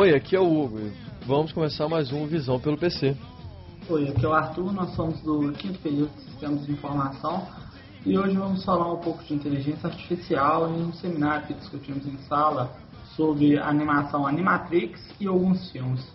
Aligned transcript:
Oi, 0.00 0.14
aqui 0.14 0.36
é 0.36 0.40
o 0.40 0.44
Hugo. 0.44 0.92
Vamos 1.26 1.50
começar 1.50 1.88
mais 1.88 2.12
um 2.12 2.24
Visão 2.24 2.60
pelo 2.60 2.78
PC. 2.78 3.16
Oi, 3.88 4.08
aqui 4.08 4.24
é 4.24 4.28
o 4.28 4.32
Arthur, 4.32 4.72
nós 4.72 4.94
somos 4.94 5.20
do 5.22 5.50
quinto 5.54 5.80
período 5.80 6.14
de 6.14 6.22
Sistemas 6.22 6.64
de 6.64 6.70
Informação 6.70 7.48
e 8.06 8.16
hoje 8.16 8.36
vamos 8.36 8.64
falar 8.64 8.92
um 8.92 8.98
pouco 8.98 9.24
de 9.24 9.34
inteligência 9.34 9.88
artificial 9.88 10.70
em 10.70 10.84
um 10.84 10.92
seminário 10.92 11.48
que 11.48 11.54
discutimos 11.54 12.06
em 12.06 12.16
sala 12.28 12.70
sobre 13.16 13.58
animação 13.58 14.24
Animatrix 14.24 15.00
e 15.18 15.26
alguns 15.26 15.68
filmes. 15.72 16.06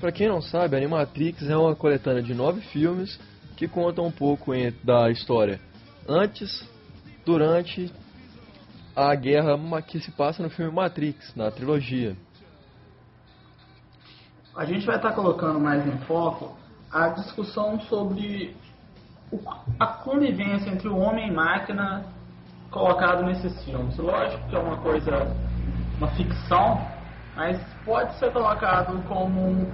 Para 0.00 0.10
quem 0.10 0.26
não 0.26 0.40
sabe, 0.40 0.74
Animatrix 0.74 1.42
é 1.42 1.58
uma 1.58 1.76
coletânea 1.76 2.22
de 2.22 2.32
nove 2.32 2.62
filmes 2.62 3.20
que 3.54 3.68
contam 3.68 4.06
um 4.06 4.10
pouco 4.10 4.52
da 4.82 5.10
história 5.10 5.60
antes, 6.08 6.66
durante 7.26 7.92
a 8.96 9.14
guerra 9.14 9.58
que 9.82 10.00
se 10.00 10.10
passa 10.10 10.42
no 10.42 10.48
filme 10.48 10.72
Matrix, 10.72 11.34
na 11.36 11.50
trilogia. 11.50 12.16
A 14.58 14.64
gente 14.64 14.84
vai 14.84 14.96
estar 14.96 15.12
colocando 15.12 15.60
mais 15.60 15.86
em 15.86 15.96
foco 15.98 16.58
a 16.92 17.10
discussão 17.10 17.78
sobre 17.82 18.56
a 19.78 19.86
convivência 19.86 20.68
entre 20.68 20.88
o 20.88 20.98
homem 20.98 21.28
e 21.28 21.30
máquina 21.30 22.04
colocado 22.68 23.22
nesses 23.22 23.64
filmes. 23.64 23.96
Lógico 23.96 24.48
que 24.48 24.56
é 24.56 24.58
uma 24.58 24.78
coisa, 24.78 25.32
uma 25.96 26.08
ficção, 26.08 26.84
mas 27.36 27.56
pode 27.84 28.18
ser 28.18 28.32
colocado 28.32 29.00
como 29.06 29.72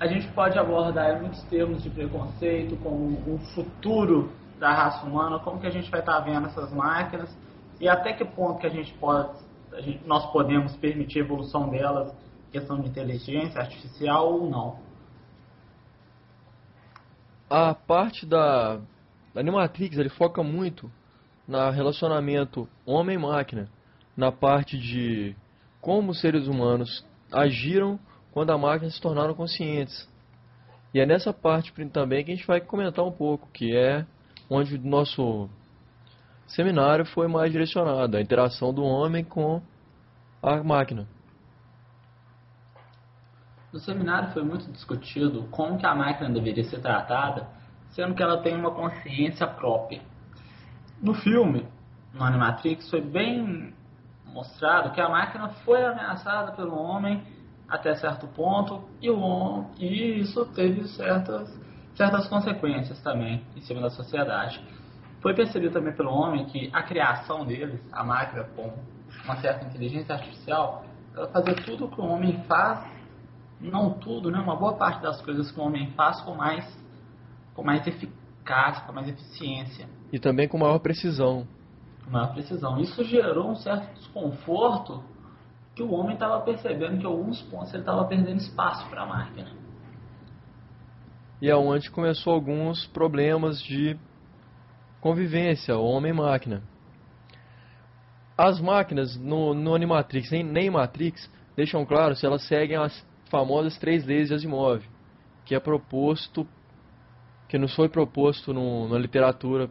a 0.00 0.06
gente 0.06 0.26
pode 0.28 0.58
abordar 0.58 1.20
muitos 1.20 1.42
termos 1.42 1.82
de 1.82 1.90
preconceito, 1.90 2.78
como 2.78 3.04
um 3.30 3.38
futuro 3.54 4.32
da 4.58 4.72
raça 4.72 5.04
humana, 5.04 5.38
como 5.40 5.60
que 5.60 5.66
a 5.66 5.70
gente 5.70 5.90
vai 5.90 6.00
estar 6.00 6.18
vendo 6.20 6.46
essas 6.46 6.72
máquinas 6.72 7.36
e 7.78 7.86
até 7.86 8.14
que 8.14 8.24
ponto 8.24 8.60
que 8.60 8.66
a 8.66 8.70
gente 8.70 8.94
pode, 8.94 9.28
a 9.74 9.80
gente, 9.82 10.02
nós 10.06 10.24
podemos 10.32 10.74
permitir 10.76 11.18
a 11.18 11.22
evolução 11.22 11.68
delas, 11.68 12.10
questão 12.50 12.80
de 12.80 12.88
inteligência 12.88 13.60
artificial 13.60 14.32
ou 14.32 14.50
não. 14.50 14.78
A 17.48 17.74
parte 17.74 18.26
da, 18.26 18.80
Animatrix 19.34 19.96
ele 19.96 20.08
foca 20.08 20.42
muito 20.42 20.90
no 21.46 21.70
relacionamento 21.70 22.68
homem-máquina, 22.84 23.68
na 24.16 24.32
parte 24.32 24.78
de 24.78 25.36
como 25.80 26.10
os 26.10 26.20
seres 26.20 26.46
humanos 26.46 27.04
agiram 27.32 27.98
quando 28.32 28.50
a 28.50 28.58
máquina 28.58 28.90
se 28.90 29.00
tornaram 29.00 29.34
conscientes. 29.34 30.08
E 30.92 31.00
é 31.00 31.06
nessa 31.06 31.32
parte 31.32 31.72
também 31.88 32.24
que 32.24 32.32
a 32.32 32.34
gente 32.34 32.46
vai 32.46 32.60
comentar 32.60 33.04
um 33.04 33.12
pouco, 33.12 33.48
que 33.52 33.76
é 33.76 34.04
onde 34.48 34.74
o 34.74 34.80
nosso 34.80 35.48
seminário 36.46 37.04
foi 37.04 37.28
mais 37.28 37.52
direcionado, 37.52 38.16
a 38.16 38.20
interação 38.20 38.74
do 38.74 38.82
homem 38.82 39.24
com 39.24 39.62
a 40.42 40.62
máquina. 40.62 41.06
No 43.72 43.78
seminário 43.78 44.32
foi 44.32 44.42
muito 44.42 44.70
discutido 44.72 45.44
como 45.50 45.78
que 45.78 45.86
a 45.86 45.94
máquina 45.94 46.28
deveria 46.30 46.64
ser 46.64 46.80
tratada, 46.80 47.46
sendo 47.90 48.14
que 48.14 48.22
ela 48.22 48.42
tem 48.42 48.56
uma 48.56 48.72
consciência 48.72 49.46
própria. 49.46 50.02
No 51.00 51.14
filme, 51.14 51.66
no 52.12 52.24
Animatrix, 52.24 52.90
foi 52.90 53.00
bem 53.00 53.72
mostrado 54.26 54.90
que 54.90 55.00
a 55.00 55.08
máquina 55.08 55.48
foi 55.64 55.84
ameaçada 55.84 56.52
pelo 56.52 56.76
homem 56.76 57.22
até 57.68 57.94
certo 57.94 58.26
ponto 58.28 58.82
e, 59.00 59.08
o, 59.08 59.64
e 59.78 60.20
isso 60.20 60.44
teve 60.46 60.86
certas, 60.88 61.48
certas 61.94 62.28
consequências 62.28 63.00
também 63.02 63.44
em 63.56 63.60
cima 63.60 63.80
da 63.80 63.90
sociedade. 63.90 64.60
Foi 65.20 65.34
percebido 65.34 65.72
também 65.72 65.94
pelo 65.94 66.10
homem 66.10 66.44
que 66.46 66.70
a 66.72 66.82
criação 66.82 67.44
deles, 67.44 67.80
a 67.92 68.02
máquina 68.02 68.44
com 68.56 68.72
uma 69.24 69.36
certa 69.36 69.64
inteligência 69.64 70.14
artificial, 70.14 70.84
ela 71.14 71.28
fazia 71.28 71.54
tudo 71.54 71.86
o 71.86 71.88
que 71.88 72.00
o 72.00 72.04
homem 72.04 72.42
faz, 72.44 72.99
não 73.60 73.90
tudo, 73.90 74.30
né, 74.30 74.38
uma 74.38 74.56
boa 74.56 74.74
parte 74.74 75.02
das 75.02 75.20
coisas 75.20 75.50
que 75.50 75.60
o 75.60 75.62
homem 75.62 75.90
faz 75.92 76.20
com 76.22 76.34
mais, 76.34 76.66
com 77.54 77.62
mais 77.62 77.86
eficácia, 77.86 78.84
com 78.86 78.92
mais 78.92 79.08
eficiência. 79.08 79.86
E 80.12 80.18
também 80.18 80.48
com 80.48 80.58
maior 80.58 80.78
precisão. 80.78 81.46
Com 82.04 82.10
maior 82.10 82.32
precisão. 82.32 82.80
Isso 82.80 83.04
gerou 83.04 83.50
um 83.50 83.56
certo 83.56 83.94
desconforto 83.94 85.02
que 85.74 85.82
o 85.82 85.92
homem 85.92 86.14
estava 86.14 86.40
percebendo 86.40 86.98
que 86.98 87.06
alguns 87.06 87.40
pontos 87.42 87.72
ele 87.72 87.82
estava 87.82 88.04
perdendo 88.04 88.38
espaço 88.38 88.88
para 88.88 89.02
a 89.02 89.06
máquina. 89.06 89.50
E 91.40 91.48
é 91.48 91.56
onde 91.56 91.90
começou 91.90 92.34
alguns 92.34 92.86
problemas 92.86 93.62
de 93.62 93.96
convivência, 95.00 95.76
homem-máquina. 95.76 96.62
As 98.36 98.60
máquinas 98.60 99.16
no, 99.16 99.54
no 99.54 99.74
Animatrix 99.74 100.30
nem, 100.30 100.42
nem 100.42 100.70
Matrix 100.70 101.30
deixam 101.56 101.84
claro 101.84 102.14
se 102.14 102.26
elas 102.26 102.46
seguem 102.46 102.76
as 102.76 103.09
famosas 103.30 103.78
três 103.78 104.04
leis 104.04 104.28
de 104.28 104.34
Asimov, 104.34 104.82
que 105.46 105.54
é 105.54 105.60
proposto, 105.60 106.46
que 107.48 107.56
nos 107.56 107.74
foi 107.74 107.88
proposto 107.88 108.52
no, 108.52 108.88
na 108.88 108.98
literatura 108.98 109.70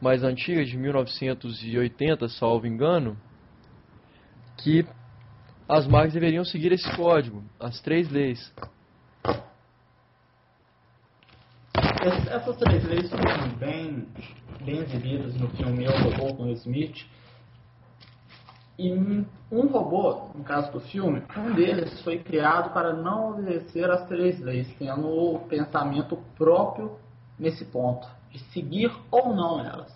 mais 0.00 0.22
antiga 0.22 0.64
de 0.64 0.76
1980, 0.76 2.28
salvo 2.28 2.66
engano, 2.66 3.16
que 4.58 4.86
as 5.68 5.86
máquinas 5.86 6.14
deveriam 6.14 6.44
seguir 6.44 6.72
esse 6.72 6.90
código, 6.96 7.42
as 7.58 7.80
três 7.80 8.08
leis. 8.08 8.52
Essas 12.30 12.56
três 12.56 12.84
leis 12.84 13.10
foram 13.10 13.48
bem, 13.58 14.06
bem 14.64 14.78
exibidas 14.78 15.34
no 15.34 15.48
filme 15.50 15.84
Eu 15.84 15.92
Robô 15.92 16.34
com 16.36 16.48
Smith. 16.50 17.04
E 18.78 18.92
um 19.50 19.66
robô, 19.68 20.28
no 20.34 20.44
caso 20.44 20.70
do 20.70 20.80
filme, 20.80 21.22
um 21.36 21.54
deles 21.54 22.02
foi 22.02 22.18
criado 22.18 22.72
para 22.74 22.92
não 22.92 23.30
obedecer 23.30 23.90
às 23.90 24.06
três 24.06 24.38
leis, 24.40 24.74
tendo 24.78 25.08
o 25.08 25.40
pensamento 25.48 26.18
próprio 26.36 26.98
nesse 27.38 27.64
ponto, 27.64 28.06
de 28.30 28.38
seguir 28.50 28.92
ou 29.10 29.34
não 29.34 29.60
elas. 29.60 29.94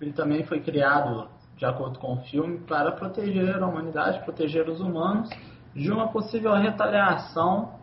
Ele 0.00 0.12
também 0.12 0.44
foi 0.44 0.60
criado 0.60 1.28
de 1.58 1.66
acordo 1.66 1.98
com 1.98 2.14
o 2.14 2.20
filme, 2.22 2.58
para 2.60 2.92
proteger 2.92 3.60
a 3.60 3.66
humanidade, 3.66 4.24
proteger 4.24 4.68
os 4.68 4.80
humanos 4.80 5.28
de 5.74 5.90
uma 5.90 6.08
possível 6.08 6.54
retaliação 6.54 7.74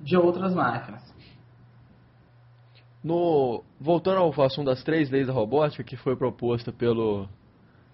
de 0.00 0.16
outras 0.16 0.54
máquinas. 0.54 1.02
No, 3.02 3.64
voltando 3.80 4.18
ao 4.18 4.42
assunto 4.42 4.66
das 4.66 4.82
três 4.84 5.10
leis 5.10 5.26
da 5.26 5.32
robótica 5.32 5.82
que 5.82 5.96
foi 5.96 6.16
proposta 6.16 6.72
pelo 6.72 7.28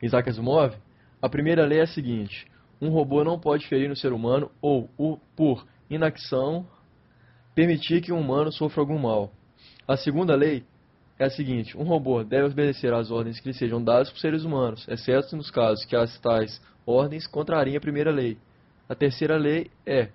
Isaac 0.03 0.29
Asimov, 0.29 0.75
a 1.23 1.29
primeira 1.29 1.65
lei 1.65 1.79
é 1.79 1.83
a 1.83 1.87
seguinte: 1.87 2.47
um 2.81 2.89
robô 2.89 3.23
não 3.23 3.39
pode 3.39 3.67
ferir 3.69 3.89
no 3.89 3.95
ser 3.95 4.13
humano 4.13 4.51
ou, 4.61 4.91
por 5.37 5.65
inacção, 5.89 6.67
permitir 7.55 8.03
que 8.03 8.13
um 8.13 8.19
humano 8.19 8.51
sofra 8.51 8.83
algum 8.83 8.99
mal. 8.99 9.33
A 9.87 9.97
segunda 9.97 10.35
lei 10.35 10.65
é 11.19 11.25
a 11.25 11.31
seguinte: 11.31 11.79
um 11.79 11.85
robô 11.85 12.25
deve 12.25 12.47
obedecer 12.47 12.93
às 12.93 13.13
ordens 13.13 13.39
que 13.39 13.49
lhe 13.49 13.55
sejam 13.55 13.83
dadas 13.83 14.11
por 14.11 14.19
seres 14.19 14.45
humanos, 14.45 14.87
exceto 14.89 15.37
nos 15.37 15.51
casos 15.51 15.85
que 15.85 15.95
as 15.95 16.19
tais 16.19 16.61
ordens 16.85 17.27
contrariem 17.29 17.77
a 17.77 17.81
primeira 17.81 18.11
lei. 18.11 18.37
A 18.89 18.95
terceira 18.95 19.37
lei 19.37 19.71
é: 19.87 20.09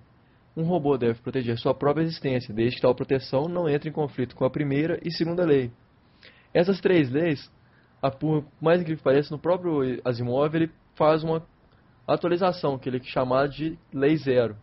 um 0.57 0.63
robô 0.63 0.97
deve 0.97 1.21
proteger 1.21 1.57
sua 1.57 1.73
própria 1.73 2.03
existência, 2.03 2.53
desde 2.53 2.75
que 2.75 2.81
tal 2.81 2.93
proteção 2.93 3.47
não 3.47 3.69
entre 3.69 3.89
em 3.89 3.93
conflito 3.93 4.35
com 4.35 4.43
a 4.43 4.49
primeira 4.49 4.99
e 5.01 5.09
segunda 5.09 5.45
lei. 5.45 5.71
Essas 6.53 6.81
três 6.81 7.09
leis, 7.09 7.49
por 8.19 8.43
mais 8.59 8.81
incrível 8.81 8.97
que 8.97 9.03
pareça, 9.03 9.33
no 9.33 9.39
próprio 9.39 10.01
Asimov 10.03 10.53
ele 10.53 10.69
faz 10.97 11.23
uma 11.23 11.45
atualização 12.07 12.77
que 12.77 12.89
ele 12.89 12.97
é 12.97 13.03
chamado 13.03 13.49
de 13.49 13.77
lei 13.93 14.17
zero, 14.17 14.57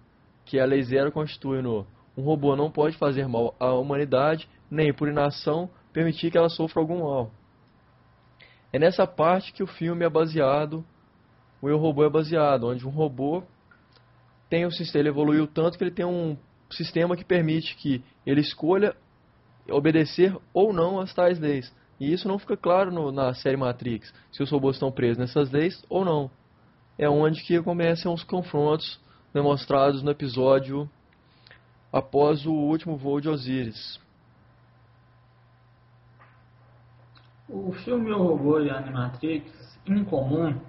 que 0.44 0.58
a 0.58 0.64
lei 0.64 0.82
zero 0.82 1.12
constitui 1.12 1.62
no 1.62 1.86
um 2.16 2.22
robô 2.22 2.54
não 2.54 2.70
pode 2.70 2.96
fazer 2.96 3.26
mal 3.26 3.56
à 3.58 3.72
humanidade, 3.72 4.48
nem 4.70 4.92
por 4.92 5.08
inação 5.08 5.68
permitir 5.92 6.30
que 6.30 6.38
ela 6.38 6.48
sofra 6.48 6.80
algum 6.80 7.00
mal. 7.00 7.30
É 8.72 8.78
nessa 8.78 9.06
parte 9.06 9.52
que 9.52 9.62
o 9.62 9.66
filme 9.66 10.04
é 10.04 10.08
baseado, 10.08 10.84
o 11.60 11.68
Eu 11.68 11.78
Robô 11.78 12.04
é 12.04 12.10
baseado, 12.10 12.68
onde 12.68 12.86
um 12.86 12.90
robô 12.90 13.42
tem 14.48 14.66
o 14.66 14.70
sistema, 14.70 15.02
ele 15.02 15.08
evoluiu 15.08 15.46
tanto 15.46 15.78
que 15.78 15.84
ele 15.84 15.90
tem 15.90 16.04
um 16.04 16.36
sistema 16.70 17.16
que 17.16 17.24
permite 17.24 17.76
que 17.76 18.02
ele 18.26 18.40
escolha 18.40 18.96
obedecer 19.68 20.36
ou 20.52 20.72
não 20.72 21.00
às 21.00 21.14
tais 21.14 21.38
leis. 21.38 21.72
E 22.04 22.12
isso 22.12 22.28
não 22.28 22.38
fica 22.38 22.54
claro 22.54 22.92
no, 22.92 23.10
na 23.10 23.32
série 23.32 23.56
Matrix, 23.56 24.12
se 24.30 24.42
os 24.42 24.50
robôs 24.50 24.76
estão 24.76 24.92
presos 24.92 25.16
nessas 25.16 25.50
leis 25.50 25.82
ou 25.88 26.04
não. 26.04 26.30
É 26.98 27.08
onde 27.08 27.42
que 27.42 27.60
começam 27.62 28.12
os 28.12 28.22
confrontos 28.22 29.00
demonstrados 29.32 30.02
no 30.02 30.10
episódio 30.10 30.88
após 31.90 32.44
o 32.44 32.52
último 32.52 32.94
voo 32.98 33.22
de 33.22 33.30
Osiris. 33.30 33.98
O 37.48 37.72
filme 37.72 38.12
O 38.12 38.22
Robô 38.22 38.60
e 38.60 38.68
Animatrix, 38.68 39.78
em 39.86 40.04
comum, 40.04 40.60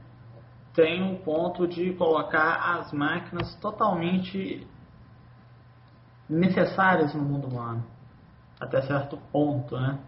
tem 0.73 1.01
o 1.01 1.13
um 1.13 1.15
ponto 1.17 1.67
de 1.67 1.93
colocar 1.95 2.77
as 2.77 2.93
máquinas 2.93 3.55
totalmente 3.55 4.65
necessárias 6.29 7.13
no 7.13 7.23
mundo 7.23 7.47
humano, 7.47 7.83
até 8.57 8.81
certo 8.81 9.17
ponto, 9.33 9.77
né? 9.77 9.99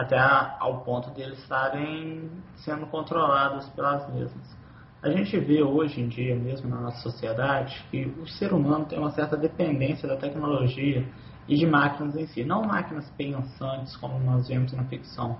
Até 0.00 0.18
ao 0.18 0.80
ponto 0.80 1.10
de 1.10 1.20
eles 1.20 1.38
estarem 1.40 2.30
sendo 2.56 2.86
controlados 2.86 3.68
pelas 3.68 4.10
mesmas. 4.10 4.56
A 5.02 5.10
gente 5.10 5.38
vê 5.38 5.62
hoje 5.62 6.00
em 6.00 6.08
dia, 6.08 6.34
mesmo 6.34 6.70
na 6.70 6.80
nossa 6.80 7.02
sociedade, 7.02 7.84
que 7.90 8.06
o 8.18 8.26
ser 8.26 8.54
humano 8.54 8.86
tem 8.86 8.98
uma 8.98 9.10
certa 9.10 9.36
dependência 9.36 10.08
da 10.08 10.16
tecnologia 10.16 11.06
e 11.46 11.54
de 11.54 11.66
máquinas 11.66 12.16
em 12.16 12.26
si. 12.28 12.42
Não 12.42 12.62
máquinas 12.62 13.10
pensantes, 13.10 13.94
como 13.96 14.18
nós 14.20 14.48
vemos 14.48 14.72
na 14.72 14.84
ficção, 14.84 15.36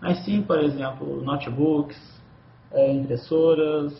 mas 0.00 0.24
sim, 0.24 0.40
por 0.40 0.60
exemplo, 0.60 1.20
notebooks, 1.24 1.98
é, 2.70 2.92
impressoras, 2.92 3.92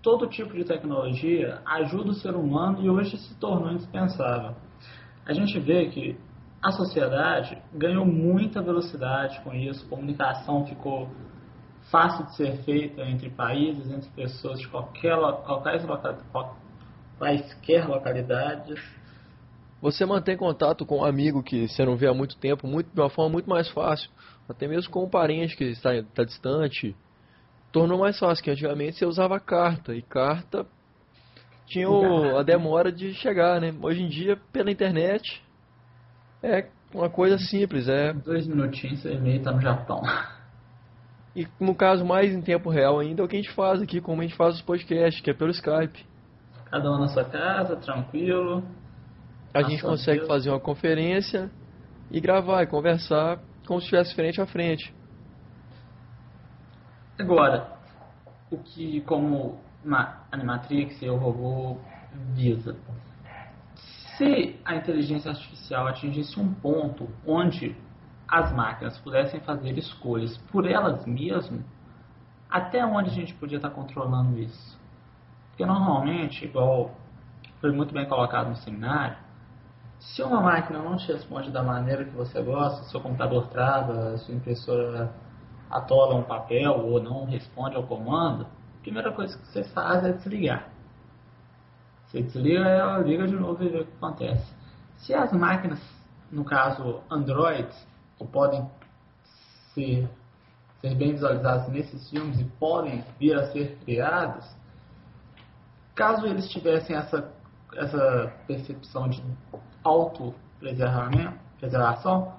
todo 0.00 0.26
tipo 0.26 0.54
de 0.54 0.64
tecnologia 0.64 1.60
ajuda 1.66 2.12
o 2.12 2.14
ser 2.14 2.34
humano 2.34 2.82
e 2.82 2.88
hoje 2.88 3.18
se 3.18 3.34
tornou 3.34 3.72
indispensável. 3.72 4.54
A 5.26 5.34
gente 5.34 5.60
vê 5.60 5.90
que 5.90 6.18
a 6.62 6.70
sociedade 6.70 7.58
ganhou 7.74 8.06
muita 8.06 8.62
velocidade 8.62 9.40
com 9.40 9.52
isso, 9.52 9.86
comunicação 9.88 10.64
ficou 10.64 11.10
fácil 11.90 12.24
de 12.26 12.36
ser 12.36 12.56
feita 12.62 13.02
entre 13.02 13.28
países, 13.30 13.90
entre 13.90 14.08
pessoas 14.10 14.60
de 14.60 14.68
qualquer, 14.68 15.16
qualquer, 15.44 15.84
quaisquer 17.18 17.88
localidades. 17.88 18.80
Você 19.80 20.06
mantém 20.06 20.36
contato 20.36 20.86
com 20.86 20.98
um 20.98 21.04
amigo 21.04 21.42
que 21.42 21.66
você 21.66 21.84
não 21.84 21.96
vê 21.96 22.06
há 22.06 22.14
muito 22.14 22.36
tempo 22.36 22.68
muito, 22.68 22.94
de 22.94 23.00
uma 23.00 23.10
forma 23.10 23.32
muito 23.32 23.50
mais 23.50 23.68
fácil, 23.68 24.08
até 24.48 24.68
mesmo 24.68 24.92
com 24.92 25.04
um 25.04 25.10
parente 25.10 25.56
que 25.56 25.64
está, 25.64 25.96
está 25.96 26.22
distante. 26.22 26.94
Tornou 27.72 27.98
mais 27.98 28.16
fácil, 28.18 28.44
que 28.44 28.50
antigamente 28.50 28.98
você 28.98 29.04
usava 29.04 29.40
carta, 29.40 29.94
e 29.96 30.02
carta 30.02 30.64
tinha 31.66 31.88
o, 31.88 32.36
a 32.36 32.42
demora 32.42 32.92
de 32.92 33.14
chegar, 33.14 33.60
né? 33.60 33.74
Hoje 33.82 34.02
em 34.02 34.08
dia, 34.08 34.38
pela 34.52 34.70
internet, 34.70 35.42
é 36.42 36.68
uma 36.94 37.08
coisa 37.08 37.38
simples, 37.38 37.88
é... 37.88 38.12
Dois 38.12 38.46
minutinhos, 38.46 39.04
e 39.04 39.16
meio 39.16 39.42
tá 39.42 39.52
no 39.52 39.60
Japão. 39.60 40.02
E 41.34 41.48
no 41.58 41.74
caso 41.74 42.04
mais 42.04 42.30
em 42.30 42.42
tempo 42.42 42.68
real 42.68 42.98
ainda 42.98 43.22
é 43.22 43.24
o 43.24 43.28
que 43.28 43.36
a 43.36 43.40
gente 43.40 43.54
faz 43.54 43.80
aqui, 43.80 44.02
como 44.02 44.20
a 44.20 44.24
gente 44.24 44.36
faz 44.36 44.56
os 44.56 44.60
podcasts, 44.60 45.22
que 45.22 45.30
é 45.30 45.34
pelo 45.34 45.50
Skype. 45.50 46.04
Cada 46.70 46.90
um 46.90 46.98
na 46.98 47.08
sua 47.08 47.24
casa, 47.24 47.74
tranquilo. 47.76 48.62
A 49.54 49.62
gente 49.62 49.82
consegue 49.82 50.18
Deus. 50.18 50.28
fazer 50.28 50.50
uma 50.50 50.60
conferência 50.60 51.50
e 52.10 52.20
gravar 52.20 52.62
e 52.62 52.66
conversar 52.66 53.38
como 53.66 53.80
se 53.80 53.86
estivesse 53.86 54.14
frente 54.14 54.40
a 54.40 54.46
frente. 54.46 54.94
Agora, 57.18 57.78
o 58.50 58.58
que 58.58 59.00
como 59.02 59.58
Animatrix 60.30 61.00
e 61.00 61.08
o 61.08 61.16
robô 61.16 61.78
visa? 62.34 62.76
Se 64.22 64.56
a 64.64 64.76
inteligência 64.76 65.32
artificial 65.32 65.88
atingisse 65.88 66.38
um 66.38 66.54
ponto 66.54 67.08
onde 67.26 67.76
as 68.28 68.52
máquinas 68.52 68.96
pudessem 68.98 69.40
fazer 69.40 69.76
escolhas 69.76 70.38
por 70.52 70.64
elas 70.64 71.04
mesmas, 71.04 71.64
até 72.48 72.86
onde 72.86 73.10
a 73.10 73.12
gente 73.12 73.34
podia 73.34 73.56
estar 73.56 73.70
controlando 73.70 74.38
isso? 74.38 74.78
Porque 75.48 75.66
normalmente, 75.66 76.44
igual 76.44 76.94
foi 77.60 77.72
muito 77.72 77.92
bem 77.92 78.08
colocado 78.08 78.50
no 78.50 78.56
seminário, 78.58 79.16
se 79.98 80.22
uma 80.22 80.40
máquina 80.40 80.78
não 80.78 80.96
te 80.96 81.12
responde 81.12 81.50
da 81.50 81.64
maneira 81.64 82.04
que 82.04 82.14
você 82.14 82.40
gosta, 82.40 82.84
seu 82.84 83.00
computador 83.00 83.48
trava, 83.48 84.16
sua 84.18 84.36
impressora 84.36 85.12
atola 85.68 86.14
um 86.14 86.22
papel 86.22 86.70
ou 86.70 87.02
não 87.02 87.24
responde 87.24 87.74
ao 87.74 87.82
comando, 87.82 88.44
a 88.44 88.82
primeira 88.82 89.10
coisa 89.10 89.36
que 89.36 89.48
você 89.48 89.64
faz 89.64 90.04
é 90.04 90.12
desligar. 90.12 90.71
Você 92.12 92.22
desliga, 92.22 92.68
ela 92.68 92.98
liga 92.98 93.26
de 93.26 93.34
novo 93.34 93.64
e 93.64 93.68
vê 93.70 93.78
o 93.78 93.86
que 93.86 93.96
acontece. 93.96 94.54
Se 94.98 95.14
as 95.14 95.32
máquinas, 95.32 95.80
no 96.30 96.44
caso 96.44 97.00
Android, 97.10 97.66
que 98.18 98.26
podem 98.26 98.70
ser, 99.72 100.06
ser 100.82 100.94
bem 100.94 101.12
visualizadas 101.12 101.68
nesses 101.68 102.10
filmes 102.10 102.38
e 102.38 102.44
podem 102.44 103.02
vir 103.18 103.34
a 103.34 103.46
ser 103.46 103.78
criadas, 103.78 104.54
caso 105.94 106.26
eles 106.26 106.50
tivessem 106.50 106.94
essa, 106.94 107.32
essa 107.76 108.30
percepção 108.46 109.08
de 109.08 109.24
auto-preservação, 109.82 112.34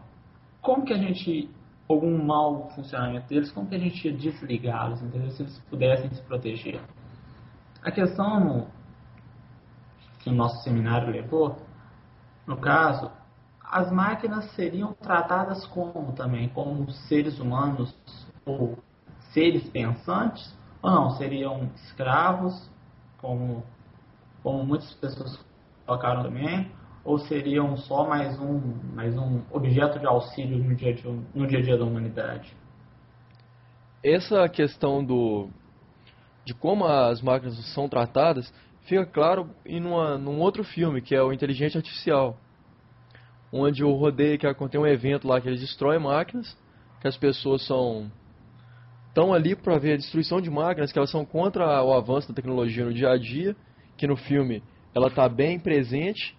como 0.61 0.85
que 0.85 0.93
a 0.93 0.97
gente, 0.97 1.49
algum 1.89 2.23
mau 2.23 2.69
funcionamento 2.75 3.27
deles, 3.27 3.51
como 3.51 3.67
que 3.67 3.73
a 3.73 3.79
gente 3.79 4.07
ia 4.07 4.15
desligá-los, 4.15 5.01
entendeu? 5.01 5.31
Se 5.31 5.41
eles 5.41 5.57
pudessem 5.67 6.13
se 6.13 6.21
proteger. 6.21 6.79
A 7.81 7.89
questão 7.89 8.67
que 10.23 10.29
o 10.29 10.33
nosso 10.33 10.63
seminário 10.63 11.11
levou, 11.11 11.57
no 12.47 12.57
caso, 12.57 13.11
as 13.61 13.91
máquinas 13.91 14.45
seriam 14.51 14.93
tratadas 14.93 15.65
como 15.65 16.13
também? 16.13 16.47
Como 16.49 16.89
seres 16.91 17.39
humanos 17.39 17.93
ou 18.45 18.77
seres 19.33 19.67
pensantes? 19.69 20.55
Ou 20.81 20.91
não? 20.91 21.09
Seriam 21.11 21.69
escravos, 21.75 22.69
como, 23.17 23.63
como 24.41 24.63
muitas 24.63 24.93
pessoas 24.93 25.39
colocaram 25.85 26.23
também? 26.23 26.71
Ou 27.03 27.17
seriam 27.17 27.75
só 27.75 28.07
mais 28.07 28.39
um, 28.39 28.61
mais 28.93 29.17
um 29.17 29.41
objeto 29.51 29.99
de 29.99 30.05
auxílio 30.05 30.57
no 30.57 30.75
dia, 30.75 30.93
dia, 30.93 31.11
no 31.33 31.47
dia 31.47 31.59
a 31.59 31.61
dia 31.61 31.77
da 31.77 31.83
humanidade? 31.83 32.55
Essa 34.01 34.47
questão 34.47 35.03
do, 35.03 35.49
de 36.45 36.53
como 36.53 36.85
as 36.85 37.21
máquinas 37.21 37.57
são 37.73 37.89
tratadas 37.89 38.53
fica 38.85 39.05
claro 39.05 39.49
em 39.65 39.83
uma, 39.83 40.17
num 40.17 40.39
outro 40.39 40.63
filme, 40.63 41.01
que 41.01 41.15
é 41.15 41.21
o 41.21 41.33
Inteligente 41.33 41.77
Artificial. 41.77 42.37
Onde 43.51 43.83
o 43.83 43.93
rodeio, 43.93 44.37
que 44.37 44.51
tem 44.69 44.81
um 44.81 44.87
evento 44.87 45.27
lá 45.27 45.39
que 45.39 45.47
eles 45.47 45.61
destroem 45.61 45.99
máquinas, 45.99 46.57
que 46.99 47.07
as 47.07 47.17
pessoas 47.17 47.65
são 47.65 48.11
estão 49.09 49.31
ali 49.31 49.55
para 49.55 49.77
ver 49.77 49.93
a 49.93 49.97
destruição 49.97 50.41
de 50.41 50.49
máquinas, 50.49 50.91
que 50.91 50.97
elas 50.97 51.11
são 51.11 51.23
contra 51.23 51.83
o 51.83 51.93
avanço 51.93 52.29
da 52.29 52.33
tecnologia 52.33 52.83
no 52.83 52.91
dia 52.91 53.11
a 53.11 53.17
dia, 53.17 53.55
que 53.95 54.07
no 54.07 54.15
filme 54.15 54.63
ela 54.95 55.07
está 55.07 55.29
bem 55.29 55.59
presente. 55.59 56.35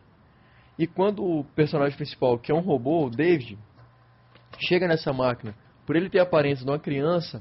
E 0.77 0.85
quando 0.85 1.25
o 1.25 1.45
personagem 1.55 1.97
principal, 1.97 2.37
que 2.37 2.51
é 2.51 2.55
um 2.55 2.61
robô, 2.61 3.07
o 3.07 3.11
David, 3.11 3.57
chega 4.59 4.89
nessa 4.89 5.13
máquina, 5.13 5.55
por 5.87 5.95
ele 5.95 6.11
ter 6.11 6.19
a 6.19 6.25
aparência 6.25 6.65
de 6.65 6.71
uma 6.71 6.79
criança 6.81 7.41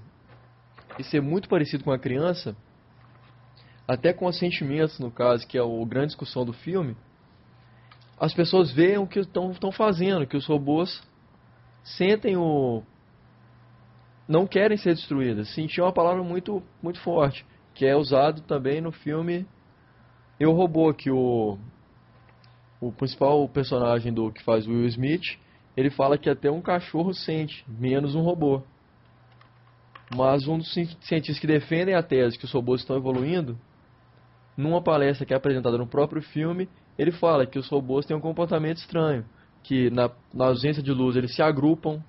e 0.99 1.03
ser 1.03 1.19
muito 1.19 1.49
parecido 1.49 1.83
com 1.83 1.91
a 1.91 1.97
criança, 1.97 2.55
até 3.87 4.13
com 4.13 4.25
os 4.25 4.37
sentimentos, 4.37 4.99
no 4.99 5.11
caso, 5.11 5.47
que 5.47 5.57
é 5.57 5.61
a 5.61 5.85
grande 5.85 6.07
discussão 6.07 6.45
do 6.45 6.53
filme, 6.53 6.95
as 8.17 8.33
pessoas 8.33 8.71
veem 8.71 8.97
o 8.97 9.07
que 9.07 9.19
estão 9.19 9.71
fazendo, 9.71 10.25
que 10.25 10.37
os 10.37 10.45
robôs 10.45 11.03
sentem 11.83 12.37
o. 12.37 12.81
não 14.27 14.47
querem 14.47 14.77
ser 14.77 14.95
destruídos. 14.95 15.53
Sentir 15.53 15.81
uma 15.81 15.91
palavra 15.91 16.23
muito, 16.23 16.63
muito 16.81 17.01
forte, 17.01 17.45
que 17.73 17.85
é 17.85 17.95
usado 17.95 18.41
também 18.43 18.79
no 18.79 18.91
filme 18.91 19.45
Eu 20.39 20.53
Robô, 20.53 20.93
que 20.93 21.11
o, 21.11 21.57
o 22.79 22.91
principal 22.93 23.47
personagem 23.49 24.13
do 24.13 24.31
que 24.31 24.43
faz 24.43 24.65
Will 24.65 24.85
Smith, 24.87 25.37
ele 25.75 25.89
fala 25.89 26.17
que 26.17 26.29
até 26.29 26.49
um 26.49 26.61
cachorro 26.61 27.13
sente, 27.13 27.65
menos 27.67 28.15
um 28.15 28.21
robô. 28.21 28.61
Mas 30.15 30.47
um 30.47 30.59
dos 30.59 30.71
cientistas 30.71 31.39
que 31.39 31.47
defendem 31.47 31.95
a 31.95 32.03
tese 32.03 32.37
que 32.37 32.45
os 32.45 32.51
robôs 32.51 32.81
estão 32.81 32.95
evoluindo 32.95 33.57
numa 34.55 34.81
palestra 34.81 35.25
que 35.25 35.33
é 35.33 35.37
apresentada 35.37 35.77
no 35.77 35.87
próprio 35.87 36.21
filme, 36.21 36.69
ele 36.97 37.11
fala 37.11 37.45
que 37.45 37.57
os 37.57 37.67
robôs 37.69 38.05
têm 38.05 38.15
um 38.15 38.21
comportamento 38.21 38.77
estranho, 38.77 39.25
que 39.63 39.89
na, 39.89 40.11
na 40.33 40.45
ausência 40.45 40.83
de 40.83 40.91
luz 40.91 41.15
eles 41.15 41.35
se 41.35 41.41
agrupam, 41.41 42.03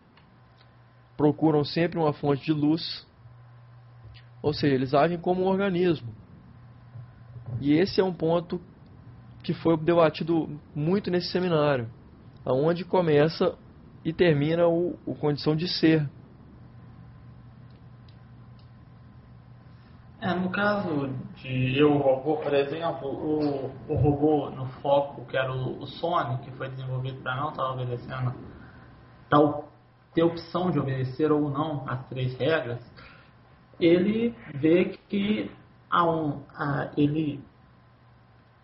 procuram 1.17 1.65
sempre 1.65 1.99
uma 1.99 2.13
fonte 2.13 2.45
de 2.45 2.53
luz, 2.53 3.07
ou 4.43 4.53
seja, 4.53 4.75
eles 4.75 4.93
agem 4.93 5.19
como 5.19 5.43
um 5.43 5.47
organismo. 5.47 6.13
E 7.61 7.73
esse 7.73 8.01
é 8.01 8.05
um 8.05 8.13
ponto 8.13 8.61
que 9.43 9.55
foi 9.55 9.77
debatido 9.77 10.61
muito 10.75 11.11
nesse 11.11 11.29
seminário, 11.31 11.89
aonde 12.45 12.85
começa 12.85 13.57
e 14.05 14.13
termina 14.13 14.67
o, 14.67 14.99
o 15.07 15.15
condição 15.15 15.57
de 15.57 15.69
ser. 15.69 16.09
É, 20.25 20.33
no 20.33 20.49
caso 20.49 21.11
de 21.37 21.79
Eu 21.79 21.99
Robô, 21.99 22.39
por 22.39 22.55
exemplo, 22.55 23.07
o, 23.07 23.71
o 23.87 23.95
robô 23.95 24.49
no 24.49 24.65
foco, 24.81 25.27
que 25.27 25.37
era 25.37 25.53
o, 25.53 25.83
o 25.83 25.87
Sony, 25.87 26.39
que 26.39 26.51
foi 26.53 26.71
desenvolvido 26.71 27.21
para 27.23 27.37
não 27.37 27.51
estar 27.51 27.71
obedecendo, 27.71 28.35
tal, 29.29 29.69
ter 30.15 30.23
opção 30.23 30.71
de 30.71 30.79
obedecer 30.79 31.31
ou 31.31 31.51
não 31.51 31.87
as 31.87 32.09
três 32.09 32.35
regras, 32.39 32.81
ele 33.79 34.35
vê 34.55 34.99
que 35.11 35.51
há 35.91 36.11
um, 36.11 36.43
a, 36.57 36.91
ele 36.97 37.45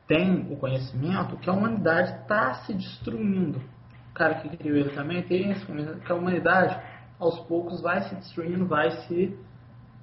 tem 0.09 0.50
o 0.50 0.57
conhecimento 0.57 1.37
que 1.37 1.50
a 1.50 1.52
humanidade 1.52 2.23
está 2.23 2.55
se 2.64 2.73
destruindo. 2.73 3.61
O 4.12 4.14
cara 4.14 4.37
que 4.37 4.57
criou 4.57 4.79
ele 4.79 4.95
também 4.95 5.23
tem 5.25 5.50
esse 5.50 5.67
conhecimento 5.67 6.07
que 6.07 6.11
a 6.11 6.14
humanidade 6.14 6.81
aos 7.19 7.38
poucos 7.40 7.83
vai 7.83 8.00
se 8.09 8.14
destruindo, 8.14 8.67
vai 8.67 8.90
se, 9.02 9.38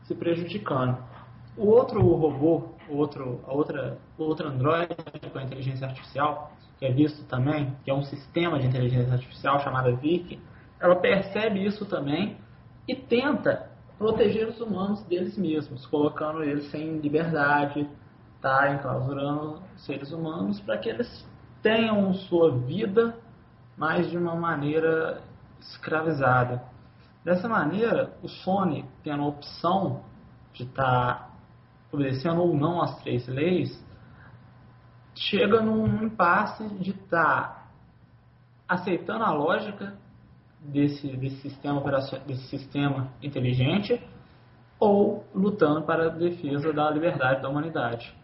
se 0.04 0.14
prejudicando. 0.14 1.16
O 1.58 1.70
outro 1.70 2.00
robô, 2.02 2.70
o 2.88 2.98
outro, 2.98 3.44
a 3.48 3.52
outra, 3.52 3.98
outro 4.16 4.48
Android 4.48 4.96
com 5.34 5.40
inteligência 5.40 5.88
artificial, 5.88 6.52
que 6.78 6.86
é 6.86 6.92
visto 6.92 7.24
também, 7.26 7.76
que 7.84 7.90
é 7.90 7.94
um 7.94 8.04
sistema 8.04 8.60
de 8.60 8.68
inteligência 8.68 9.12
artificial 9.12 9.60
chamado 9.62 9.96
VIC, 9.98 10.40
ela 10.80 10.96
percebe 10.96 11.66
isso 11.66 11.84
também 11.86 12.38
e 12.88 12.96
tenta 12.96 13.72
proteger 13.98 14.48
os 14.48 14.62
humanos 14.62 15.04
deles 15.06 15.36
mesmos, 15.36 15.86
colocando 15.88 16.44
eles 16.44 16.70
sem 16.70 17.00
liberdade, 17.00 17.90
tá 18.40 18.72
enclausurando 18.72 19.60
seres 19.78 20.12
humanos 20.12 20.60
para 20.60 20.78
que 20.78 20.90
eles 20.90 21.28
tenham 21.64 22.14
sua 22.14 22.52
vida, 22.52 23.18
mas 23.76 24.12
de 24.12 24.18
uma 24.18 24.36
maneira 24.36 25.24
escravizada. 25.60 26.62
Dessa 27.26 27.50
maneira, 27.50 28.14
o 28.22 28.28
Sony, 28.30 28.86
tendo 29.04 29.24
a 29.24 29.28
opção 29.28 30.04
de 30.54 30.64
estar 30.64 31.20
tá 31.20 31.26
obedecendo 31.91 32.41
ou 32.41 32.56
não 32.56 32.82
às 32.82 32.98
três 33.01 33.27
leis, 33.27 33.86
chega 35.15 35.62
num 35.62 36.03
impasse 36.03 36.67
de 36.75 36.91
estar 36.91 37.41
tá 37.41 37.67
aceitando 38.67 39.24
a 39.24 39.32
lógica 39.32 39.96
desse, 40.60 41.15
desse, 41.17 41.41
sistema, 41.41 41.82
desse 42.25 42.48
sistema 42.48 43.12
inteligente 43.22 44.01
ou 44.79 45.25
lutando 45.34 45.84
para 45.84 46.08
a 46.08 46.10
defesa 46.10 46.72
da 46.72 46.89
liberdade 46.91 47.41
da 47.41 47.50
humanidade. 47.50 48.15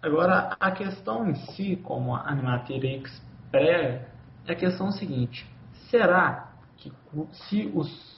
Agora, 0.00 0.56
a 0.60 0.70
questão 0.70 1.28
em 1.28 1.34
si, 1.34 1.76
como 1.76 2.14
a 2.14 2.28
Animatrix 2.28 3.20
prega, 3.50 4.08
é 4.46 4.52
a 4.52 4.54
questão 4.54 4.92
seguinte: 4.92 5.46
será 5.90 6.52
que 6.76 6.92
se 7.32 7.70
os, 7.74 8.17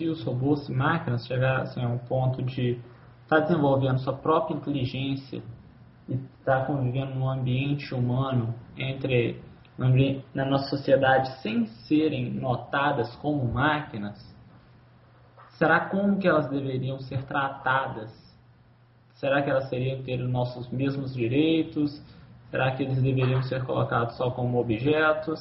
se 0.00 0.08
os 0.08 0.24
robôs 0.24 0.66
e 0.66 0.72
máquinas 0.72 1.26
chegassem 1.26 1.84
a 1.84 1.88
um 1.88 1.98
ponto 1.98 2.42
de 2.42 2.80
estar 3.22 3.36
tá 3.36 3.40
desenvolvendo 3.40 3.98
sua 3.98 4.14
própria 4.14 4.54
inteligência 4.56 5.42
e 6.08 6.14
estar 6.14 6.60
tá 6.60 6.64
convivendo 6.64 7.16
num 7.16 7.28
ambiente 7.28 7.94
humano 7.94 8.54
entre 8.78 9.38
na 10.34 10.44
nossa 10.46 10.70
sociedade 10.70 11.30
sem 11.42 11.66
serem 11.66 12.32
notadas 12.32 13.14
como 13.16 13.44
máquinas, 13.44 14.18
será 15.58 15.80
como 15.80 16.18
que 16.18 16.26
elas 16.26 16.48
deveriam 16.48 16.98
ser 17.00 17.22
tratadas? 17.24 18.10
Será 19.14 19.42
que 19.42 19.50
elas 19.50 19.68
teriam 19.68 20.02
ter 20.02 20.18
os 20.18 20.30
nossos 20.30 20.70
mesmos 20.70 21.12
direitos? 21.12 22.02
Será 22.50 22.70
que 22.74 22.82
eles 22.82 23.02
deveriam 23.02 23.42
ser 23.42 23.64
colocados 23.64 24.16
só 24.16 24.30
como 24.30 24.58
objetos? 24.58 25.40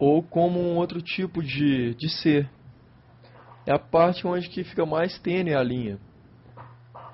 Ou 0.00 0.20
como 0.20 0.58
um 0.58 0.76
outro 0.76 1.00
tipo 1.00 1.40
de, 1.40 1.94
de 1.94 2.08
ser. 2.08 2.50
É 3.64 3.72
a 3.72 3.78
parte 3.78 4.26
onde 4.26 4.48
que 4.48 4.64
fica 4.64 4.84
mais 4.84 5.16
tênue 5.20 5.54
a 5.54 5.62
linha 5.62 6.00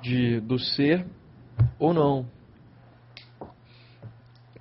de, 0.00 0.40
do 0.40 0.58
ser 0.58 1.04
ou 1.78 1.92
não. 1.92 2.26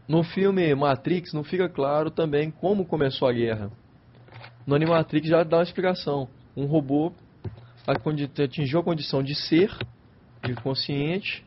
No 0.08 0.24
filme 0.24 0.76
Matrix 0.76 1.34
não 1.34 1.44
fica 1.44 1.70
claro 1.70 2.12
também 2.12 2.52
como 2.52 2.86
começou 2.86 3.28
a 3.28 3.34
guerra. 3.34 3.72
No 4.66 4.76
Animatrix 4.76 5.28
já 5.28 5.44
dá 5.44 5.58
uma 5.58 5.64
explicação. 5.64 6.28
Um 6.58 6.66
robô 6.66 7.14
atingiu 8.44 8.80
a 8.80 8.84
condição 8.84 9.22
de 9.22 9.36
ser, 9.36 9.72
de 10.44 10.56
consciente, 10.56 11.46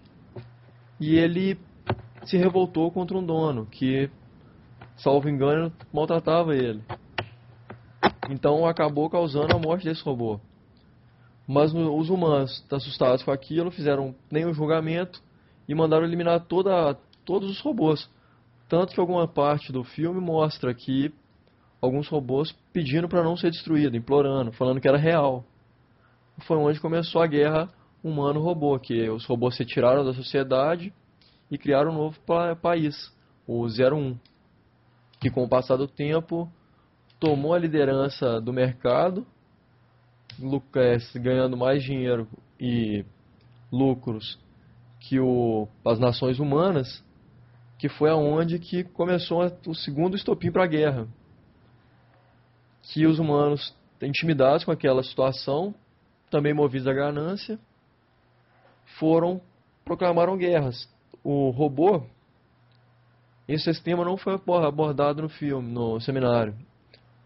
e 1.01 1.17
ele 1.17 1.59
se 2.25 2.37
revoltou 2.37 2.91
contra 2.91 3.17
um 3.17 3.25
dono 3.25 3.67
que, 3.67 4.11
salvo 4.99 5.29
engano, 5.29 5.73
maltratava 5.93 6.55
ele. 6.55 6.83
Então 8.31 8.67
acabou 8.67 9.09
causando 9.09 9.55
a 9.55 9.59
morte 9.59 9.85
desse 9.85 10.03
robô. 10.03 10.39
Mas 11.47 11.73
os 11.73 12.11
humanos, 12.11 12.65
assustados 12.71 13.23
com 13.23 13.31
aquilo, 13.31 13.71
fizeram 13.71 14.15
nenhum 14.31 14.53
julgamento 14.53 15.23
e 15.67 15.75
mandaram 15.75 16.05
eliminar 16.05 16.41
toda, 16.41 16.95
todos 17.25 17.51
os 17.51 17.61
robôs. 17.61 18.09
Tanto 18.69 18.93
que 18.93 19.01
alguma 19.01 19.27
parte 19.27 19.73
do 19.73 19.83
filme 19.83 20.21
mostra 20.21 20.75
que 20.75 21.13
alguns 21.81 22.07
robôs 22.09 22.53
pedindo 22.73 23.09
para 23.09 23.23
não 23.23 23.37
ser 23.37 23.51
destruído, 23.51 23.97
implorando, 23.97 24.53
falando 24.53 24.81
que 24.81 24.89
era 24.89 24.99
real. 24.99 25.45
Foi 26.41 26.57
onde 26.57 26.81
começou 26.81 27.23
a 27.23 27.27
guerra 27.27 27.69
humano-robô, 28.05 28.79
que 28.79 29.09
os 29.09 29.25
robôs 29.25 29.57
se 29.57 29.65
tiraram 29.65 30.05
da 30.05 30.13
sociedade 30.13 30.93
e 31.51 31.57
criaram 31.57 31.93
um 31.93 31.95
novo 31.95 32.21
pa 32.27 32.55
país, 32.55 33.11
o 33.47 33.65
01, 33.65 34.17
que 35.21 35.31
com 35.31 35.45
o 35.45 35.49
passar 35.49 35.77
do 35.77 35.89
tempo 35.89 36.51
tomou 37.19 37.55
a 37.55 37.59
liderança 37.59 38.41
do 38.41 38.53
mercado, 38.53 39.27
ganhando 41.17 41.57
mais 41.57 41.83
dinheiro 41.83 42.29
e 42.61 43.05
lucros 43.73 44.39
que 45.01 45.19
o, 45.19 45.69
as 45.85 45.99
nações 45.99 46.39
humanas 46.39 47.03
que 47.79 47.89
foi 47.89 48.11
aonde 48.11 48.59
que 48.59 48.83
começou 48.83 49.41
o 49.67 49.75
segundo 49.75 50.17
estopim 50.17 50.51
para 50.51 50.65
a 50.65 50.67
guerra. 50.67 51.07
Que 52.83 53.07
os 53.07 53.21
humanos, 53.21 53.75
intimidados 54.03 54.65
com 54.65 54.73
aquela 54.73 55.03
situação, 55.03 55.75
também 56.29 56.53
movidos 56.53 56.89
à 56.89 56.93
ganância, 56.93 57.59
foram 58.99 59.41
proclamaram 59.85 60.37
guerras. 60.37 60.89
O 61.23 61.51
robô, 61.51 62.03
esse 63.49 63.65
sistema 63.65 64.05
não 64.05 64.17
foi 64.17 64.35
abordado 64.35 65.23
no 65.23 65.29
filme, 65.29 65.73
no 65.73 66.01
seminário. 66.01 66.55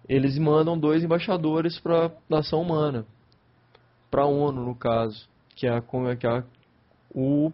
Eles 0.09 0.39
mandam 0.39 0.79
dois 0.79 1.03
embaixadores 1.03 1.79
para 1.81 2.07
a 2.07 2.11
nação 2.29 2.61
humana, 2.61 3.05
para 4.11 4.23
a 4.23 4.27
ONU 4.27 4.65
no 4.65 4.75
caso, 4.75 5.29
que 5.57 5.67
é, 5.67 5.77
a, 5.77 5.83
que 6.17 6.27
é 6.27 6.45
o, 7.15 7.53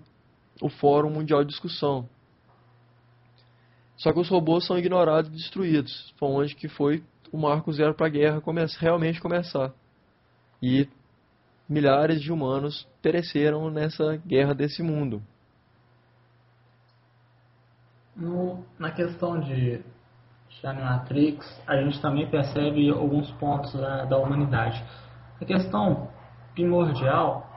o 0.60 0.68
Fórum 0.68 1.10
Mundial 1.10 1.42
de 1.42 1.50
Discussão 1.50 2.08
só 3.98 4.12
que 4.12 4.20
os 4.20 4.28
robôs 4.28 4.64
são 4.64 4.78
ignorados 4.78 5.28
e 5.28 5.34
destruídos. 5.34 6.14
Foi 6.16 6.28
onde 6.28 6.54
que 6.54 6.68
foi 6.68 7.02
o 7.32 7.36
marco 7.36 7.72
zero 7.72 7.94
para 7.94 8.06
a 8.06 8.10
guerra 8.10 8.40
começar, 8.40 8.80
realmente 8.80 9.20
começar. 9.20 9.74
E 10.62 10.88
milhares 11.68 12.22
de 12.22 12.32
humanos 12.32 12.86
pereceram 13.02 13.68
nessa 13.70 14.16
guerra 14.16 14.54
desse 14.54 14.82
mundo. 14.82 15.20
No, 18.18 18.64
na 18.76 18.90
questão 18.90 19.38
de 19.38 19.80
Matrix, 20.64 21.62
a 21.68 21.76
gente 21.76 22.02
também 22.02 22.28
percebe 22.28 22.90
alguns 22.90 23.30
pontos 23.32 23.72
da, 23.74 24.06
da 24.06 24.18
humanidade. 24.18 24.84
A 25.40 25.44
questão 25.44 26.08
primordial 26.52 27.48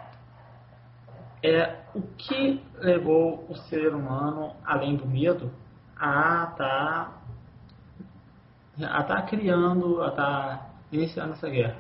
é 1.44 1.80
o 1.96 2.04
que 2.04 2.64
levou 2.76 3.44
o 3.50 3.56
ser 3.56 3.92
humano, 3.96 4.54
além 4.64 4.96
do 4.96 5.08
medo, 5.08 5.52
a 5.98 6.46
tá, 6.56 7.12
a 8.84 9.04
tá 9.04 9.22
criando, 9.24 10.04
a 10.04 10.12
tá 10.12 10.70
iniciando 10.92 11.34
essa 11.34 11.50
guerra. 11.50 11.78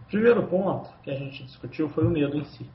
O 0.00 0.06
primeiro 0.06 0.46
ponto 0.46 0.90
que 1.02 1.10
a 1.10 1.14
gente 1.14 1.44
discutiu 1.44 1.90
foi 1.90 2.06
o 2.06 2.10
medo 2.10 2.38
em 2.38 2.44
si. 2.44 2.66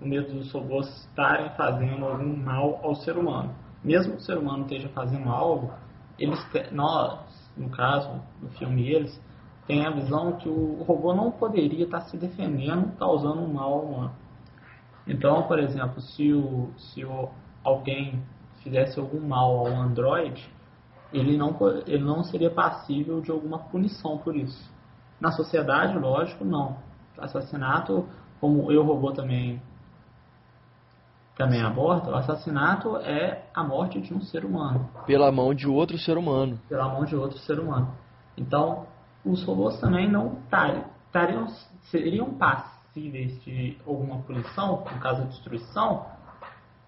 O 0.00 0.08
medo 0.08 0.32
dos 0.32 0.50
robôs 0.50 0.88
estarem 1.06 1.50
fazendo 1.50 2.06
algum 2.06 2.34
mal 2.38 2.80
ao 2.82 2.94
ser 2.94 3.18
humano. 3.18 3.63
Mesmo 3.84 4.14
que 4.14 4.22
o 4.22 4.24
ser 4.24 4.38
humano 4.38 4.62
esteja 4.62 4.88
fazendo 4.88 5.28
algo, 5.28 5.70
eles 6.18 6.40
nós, 6.72 7.20
no 7.54 7.68
caso, 7.68 8.10
no 8.40 8.48
filme 8.50 8.88
eles, 8.88 9.20
tem 9.66 9.84
a 9.84 9.90
visão 9.90 10.32
que 10.32 10.48
o 10.48 10.82
robô 10.82 11.14
não 11.14 11.30
poderia 11.30 11.84
estar 11.84 12.00
se 12.02 12.16
defendendo 12.16 12.96
causando 12.96 13.42
um 13.42 13.52
mal 13.52 13.72
ao 13.74 13.84
humano. 13.84 14.12
Então, 15.06 15.42
por 15.42 15.58
exemplo, 15.58 16.00
se, 16.00 16.32
o, 16.32 16.70
se 16.78 17.04
o, 17.04 17.28
alguém 17.62 18.22
fizesse 18.62 18.98
algum 18.98 19.20
mal 19.20 19.58
ao 19.58 19.66
Android, 19.66 20.50
ele 21.12 21.36
não, 21.36 21.56
ele 21.86 22.02
não 22.02 22.24
seria 22.24 22.50
passível 22.50 23.20
de 23.20 23.30
alguma 23.30 23.58
punição 23.58 24.18
por 24.18 24.34
isso. 24.34 24.72
Na 25.20 25.30
sociedade, 25.30 25.98
lógico, 25.98 26.44
não. 26.44 26.78
Assassinato, 27.18 28.06
como 28.40 28.72
eu 28.72 28.82
robô 28.82 29.12
também 29.12 29.60
também 31.36 31.62
aborta, 31.62 32.10
o 32.10 32.14
assassinato 32.14 32.96
é 32.98 33.44
a 33.52 33.64
morte 33.64 34.00
de 34.00 34.14
um 34.14 34.20
ser 34.20 34.44
humano. 34.44 34.88
Pela 35.06 35.32
mão 35.32 35.52
de 35.54 35.66
outro 35.66 35.98
ser 35.98 36.16
humano. 36.16 36.58
Pela 36.68 36.88
mão 36.88 37.04
de 37.04 37.16
outro 37.16 37.38
ser 37.38 37.58
humano. 37.58 37.92
Então, 38.36 38.86
os 39.24 39.42
robôs 39.44 39.78
também 39.80 40.10
não 40.10 40.38
estariam, 40.44 41.48
seriam 41.90 42.34
passíveis 42.34 43.42
de 43.42 43.76
alguma 43.86 44.18
punição, 44.18 44.84
no 44.92 45.00
caso 45.00 45.22
de 45.22 45.28
destruição, 45.28 46.06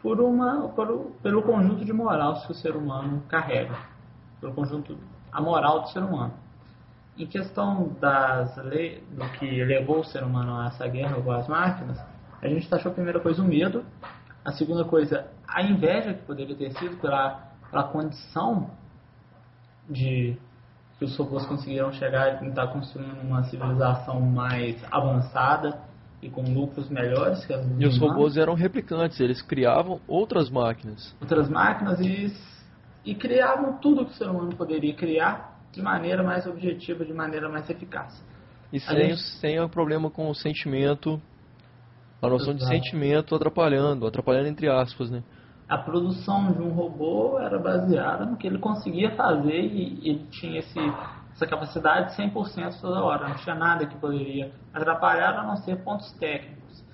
por 0.00 0.20
uma, 0.20 0.68
por, 0.68 1.12
pelo 1.22 1.42
conjunto 1.42 1.84
de 1.84 1.92
moral 1.92 2.40
que 2.42 2.52
o 2.52 2.54
ser 2.54 2.76
humano 2.76 3.22
carrega, 3.28 3.76
pelo 4.40 4.52
conjunto, 4.52 4.96
a 5.32 5.40
moral 5.40 5.80
do 5.80 5.88
ser 5.88 6.00
humano. 6.00 6.34
Em 7.18 7.26
questão 7.26 7.96
das 7.98 8.56
leis, 8.58 9.02
do 9.10 9.24
que 9.38 9.64
levou 9.64 10.00
o 10.00 10.04
ser 10.04 10.22
humano 10.22 10.54
a 10.60 10.66
essa 10.66 10.86
guerra 10.86 11.20
com 11.20 11.32
as 11.32 11.48
máquinas, 11.48 11.98
a 12.42 12.48
gente 12.48 12.68
taxou 12.68 12.92
a 12.92 12.94
primeira 12.94 13.18
coisa 13.18 13.42
o 13.42 13.44
medo, 13.44 13.84
a 14.46 14.52
segunda 14.52 14.84
coisa 14.84 15.26
a 15.48 15.60
inveja 15.60 16.14
que 16.14 16.22
poderia 16.24 16.54
ter 16.54 16.70
sido 16.78 16.96
pela, 16.98 17.50
pela 17.68 17.82
condição 17.84 18.70
de 19.90 20.38
que 20.98 21.04
os 21.04 21.16
robôs 21.16 21.44
conseguiram 21.46 21.92
chegar 21.92 22.42
e 22.42 22.48
estar 22.48 22.68
construindo 22.68 23.20
uma 23.22 23.42
civilização 23.44 24.20
mais 24.20 24.82
avançada 24.90 25.80
e 26.22 26.30
com 26.30 26.42
lucros 26.42 26.88
melhores 26.88 27.44
que 27.44 27.52
as 27.52 27.66
E 27.78 27.86
os 27.86 27.98
robôs 27.98 28.36
eram 28.36 28.54
replicantes, 28.54 29.20
eles 29.20 29.42
criavam 29.42 30.00
outras 30.06 30.48
máquinas. 30.48 31.14
Outras 31.20 31.48
máquinas 31.50 32.00
e, 32.00 32.32
e 33.04 33.14
criavam 33.16 33.78
tudo 33.78 34.06
que 34.06 34.12
o 34.12 34.14
ser 34.14 34.28
humano 34.28 34.54
poderia 34.56 34.94
criar 34.94 35.60
de 35.72 35.82
maneira 35.82 36.22
mais 36.22 36.46
objetiva, 36.46 37.04
de 37.04 37.12
maneira 37.12 37.48
mais 37.48 37.68
eficaz. 37.68 38.24
E 38.72 38.80
sem, 38.80 39.10
gente... 39.10 39.20
sem 39.40 39.60
o 39.60 39.68
problema 39.68 40.08
com 40.08 40.30
o 40.30 40.34
sentimento, 40.34 41.20
a 42.20 42.28
noção 42.28 42.54
Exato. 42.54 42.58
de 42.58 42.66
sentimento 42.66 43.34
atrapalhando, 43.34 44.06
atrapalhando 44.06 44.48
entre 44.48 44.68
aspas, 44.68 45.10
né? 45.10 45.22
A 45.68 45.76
produção 45.76 46.52
de 46.52 46.62
um 46.62 46.70
robô 46.70 47.38
era 47.38 47.58
baseada 47.58 48.24
no 48.24 48.36
que 48.36 48.46
ele 48.46 48.58
conseguia 48.58 49.10
fazer 49.16 49.60
e 49.60 50.08
ele 50.08 50.26
tinha 50.30 50.60
esse, 50.60 50.78
essa 51.32 51.46
capacidade 51.46 52.16
100% 52.16 52.80
toda 52.80 53.02
hora. 53.02 53.28
Não 53.28 53.36
tinha 53.36 53.54
nada 53.54 53.84
que 53.84 53.96
poderia 53.96 54.52
atrapalhar 54.72 55.36
a 55.36 55.42
não 55.42 55.56
ser 55.56 55.82
pontos 55.82 56.10
técnicos, 56.12 56.84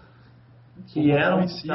que 0.88 1.10
eram 1.10 1.46
si, 1.46 1.68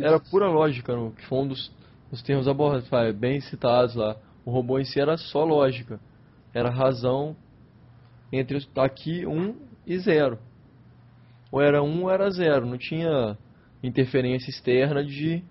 Era 0.00 0.20
pura 0.20 0.46
lógica, 0.46 0.94
no, 0.94 1.10
que 1.10 1.26
foi 1.26 1.38
um 1.38 1.48
dos, 1.48 1.72
dos 2.08 2.22
termos 2.22 2.46
abordados, 2.46 2.88
bem 3.16 3.40
citados 3.40 3.96
lá. 3.96 4.16
O 4.44 4.52
robô 4.52 4.78
em 4.78 4.84
si 4.84 5.00
era 5.00 5.16
só 5.16 5.44
lógica. 5.44 5.98
Era 6.54 6.70
razão 6.70 7.34
entre 8.32 8.64
aqui 8.76 9.26
1 9.26 9.30
um 9.32 9.56
e 9.84 9.98
0. 9.98 10.38
Ou 11.54 11.62
era 11.62 11.80
1 11.80 11.86
um, 11.86 12.02
ou 12.02 12.10
era 12.10 12.28
0. 12.28 12.66
Não 12.66 12.76
tinha 12.76 13.38
interferência 13.80 14.50
externa 14.50 15.04
de, 15.04 15.44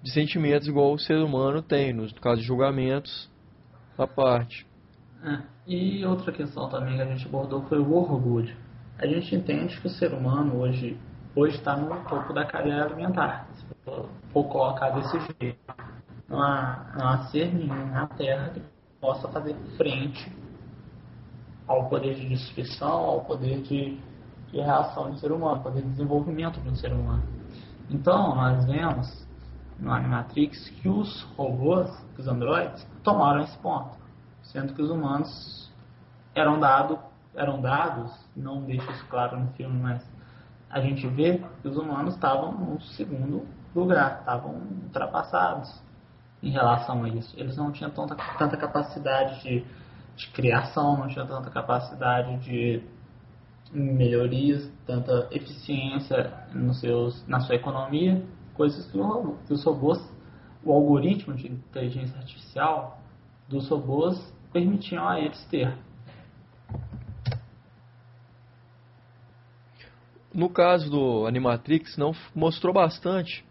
de 0.00 0.12
sentimentos 0.12 0.68
igual 0.68 0.92
o 0.92 0.98
ser 0.98 1.16
humano 1.16 1.60
tem, 1.60 1.92
no 1.92 2.08
caso 2.20 2.40
de 2.40 2.46
julgamentos, 2.46 3.28
a 3.98 4.06
parte. 4.06 4.64
É, 5.24 5.40
e 5.66 6.06
outra 6.06 6.30
questão 6.30 6.68
também 6.68 6.94
que 6.94 7.02
a 7.02 7.04
gente 7.04 7.26
abordou 7.26 7.62
foi 7.62 7.80
o 7.80 7.92
orgulho. 7.92 8.56
A 8.96 9.08
gente 9.08 9.34
entende 9.34 9.80
que 9.80 9.88
o 9.88 9.90
ser 9.90 10.14
humano 10.14 10.60
hoje 10.60 10.96
hoje 11.34 11.56
está 11.56 11.76
no 11.76 11.88
topo 12.04 12.32
da 12.32 12.44
cadeia 12.44 12.84
alimentar. 12.84 13.48
Se 13.54 13.64
for 14.32 14.44
colocar 14.44 14.90
desse 14.90 15.18
jeito, 15.40 15.58
não 16.28 16.40
há, 16.40 16.92
não 16.96 17.08
há 17.08 17.18
ser 17.24 17.52
nenhum 17.52 17.86
na 17.86 18.06
Terra 18.06 18.50
que 18.50 18.62
possa 19.00 19.26
fazer 19.32 19.56
frente 19.76 20.30
ao 21.66 21.88
poder 21.88 22.14
de 22.14 22.28
destruição, 22.28 22.88
ao 22.88 23.24
poder 23.24 23.62
de, 23.62 23.98
de 24.50 24.60
reação 24.60 25.10
do 25.10 25.18
ser 25.18 25.32
humano, 25.32 25.56
ao 25.56 25.62
poder 25.62 25.82
de 25.82 25.88
desenvolvimento 25.88 26.60
ser 26.76 26.92
humano. 26.92 27.22
Então, 27.88 28.34
nós 28.34 28.64
vemos 28.64 29.26
no 29.78 29.92
Animatrix 29.92 30.68
que 30.70 30.88
os 30.88 31.22
robôs, 31.36 31.90
os 32.18 32.26
androides, 32.26 32.86
tomaram 33.02 33.40
esse 33.42 33.56
ponto, 33.58 33.96
sendo 34.42 34.74
que 34.74 34.82
os 34.82 34.90
humanos 34.90 35.72
eram, 36.34 36.60
dado, 36.60 36.98
eram 37.34 37.60
dados, 37.60 38.12
não 38.36 38.62
deixa 38.62 38.90
isso 38.92 39.06
claro 39.08 39.38
no 39.38 39.48
filme, 39.52 39.80
mas 39.80 40.06
a 40.68 40.80
gente 40.80 41.06
vê 41.08 41.42
que 41.62 41.68
os 41.68 41.76
humanos 41.76 42.14
estavam 42.14 42.52
no 42.52 42.80
segundo 42.80 43.46
lugar, 43.74 44.20
estavam 44.20 44.54
ultrapassados 44.84 45.82
em 46.42 46.50
relação 46.50 47.04
a 47.04 47.08
isso. 47.08 47.34
Eles 47.38 47.56
não 47.56 47.72
tinham 47.72 47.90
tanta, 47.90 48.16
tanta 48.38 48.56
capacidade 48.56 49.42
de, 49.42 49.64
de 50.16 50.30
criação, 50.30 50.96
não 50.96 51.08
tinham 51.08 51.26
tanta 51.26 51.50
capacidade 51.50 52.38
de 52.38 52.82
melhorias, 53.72 54.70
tanta 54.86 55.28
eficiência 55.30 56.32
nos 56.52 56.80
seus, 56.80 57.26
na 57.26 57.40
sua 57.40 57.54
economia, 57.54 58.22
coisas 58.54 58.90
que, 58.90 58.98
o, 58.98 59.36
que 59.46 59.52
os 59.52 59.64
robôs, 59.64 59.98
o 60.64 60.72
algoritmo 60.72 61.34
de 61.34 61.48
inteligência 61.48 62.16
artificial 62.18 63.00
dos 63.48 63.68
robôs 63.68 64.34
permitiam 64.52 65.08
a 65.08 65.20
eles 65.20 65.44
ter. 65.46 65.76
No 70.32 70.48
caso 70.48 70.88
do 70.88 71.26
Animatrix, 71.26 71.96
não 71.96 72.12
mostrou 72.34 72.72
bastante 72.72 73.44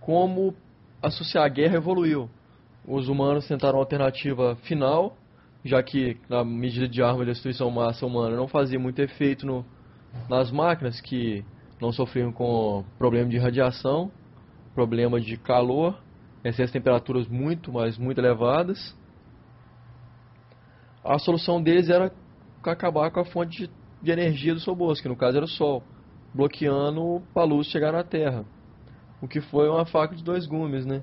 como 0.00 0.54
associar 1.02 1.44
a 1.44 1.48
guerra 1.48 1.76
evoluiu. 1.76 2.30
Os 2.86 3.08
humanos 3.08 3.46
tentaram 3.46 3.78
a 3.78 3.82
alternativa 3.82 4.56
final, 4.62 5.16
já 5.66 5.82
que 5.82 6.16
na 6.28 6.44
medida 6.44 6.88
de 6.88 7.02
arma 7.02 7.24
de 7.24 7.32
destruição 7.32 7.70
massa 7.70 8.06
humana 8.06 8.36
não 8.36 8.48
fazia 8.48 8.78
muito 8.78 9.00
efeito 9.00 9.46
no, 9.46 9.64
nas 10.28 10.50
máquinas 10.50 11.00
que 11.00 11.44
não 11.80 11.92
sofriam 11.92 12.32
com 12.32 12.84
problema 12.98 13.28
de 13.28 13.38
radiação, 13.38 14.10
problema 14.74 15.20
de 15.20 15.36
calor, 15.36 15.98
essas 16.42 16.70
temperaturas 16.70 17.26
muito, 17.28 17.72
mas 17.72 17.98
muito 17.98 18.18
elevadas. 18.18 18.96
A 21.04 21.18
solução 21.18 21.62
deles 21.62 21.88
era 21.88 22.12
acabar 22.64 23.10
com 23.10 23.20
a 23.20 23.24
fonte 23.24 23.66
de, 23.66 23.70
de 24.02 24.10
energia 24.10 24.54
dos 24.54 24.64
robôs, 24.64 25.00
que 25.00 25.08
no 25.08 25.16
caso 25.16 25.36
era 25.36 25.44
o 25.44 25.48
Sol, 25.48 25.82
bloqueando 26.34 27.22
a 27.34 27.44
luz 27.44 27.68
chegar 27.68 27.92
na 27.92 28.02
Terra 28.02 28.44
o 29.20 29.28
que 29.28 29.40
foi 29.40 29.68
uma 29.68 29.86
faca 29.86 30.14
de 30.14 30.22
dois 30.22 30.46
gumes, 30.46 30.84
né? 30.84 31.02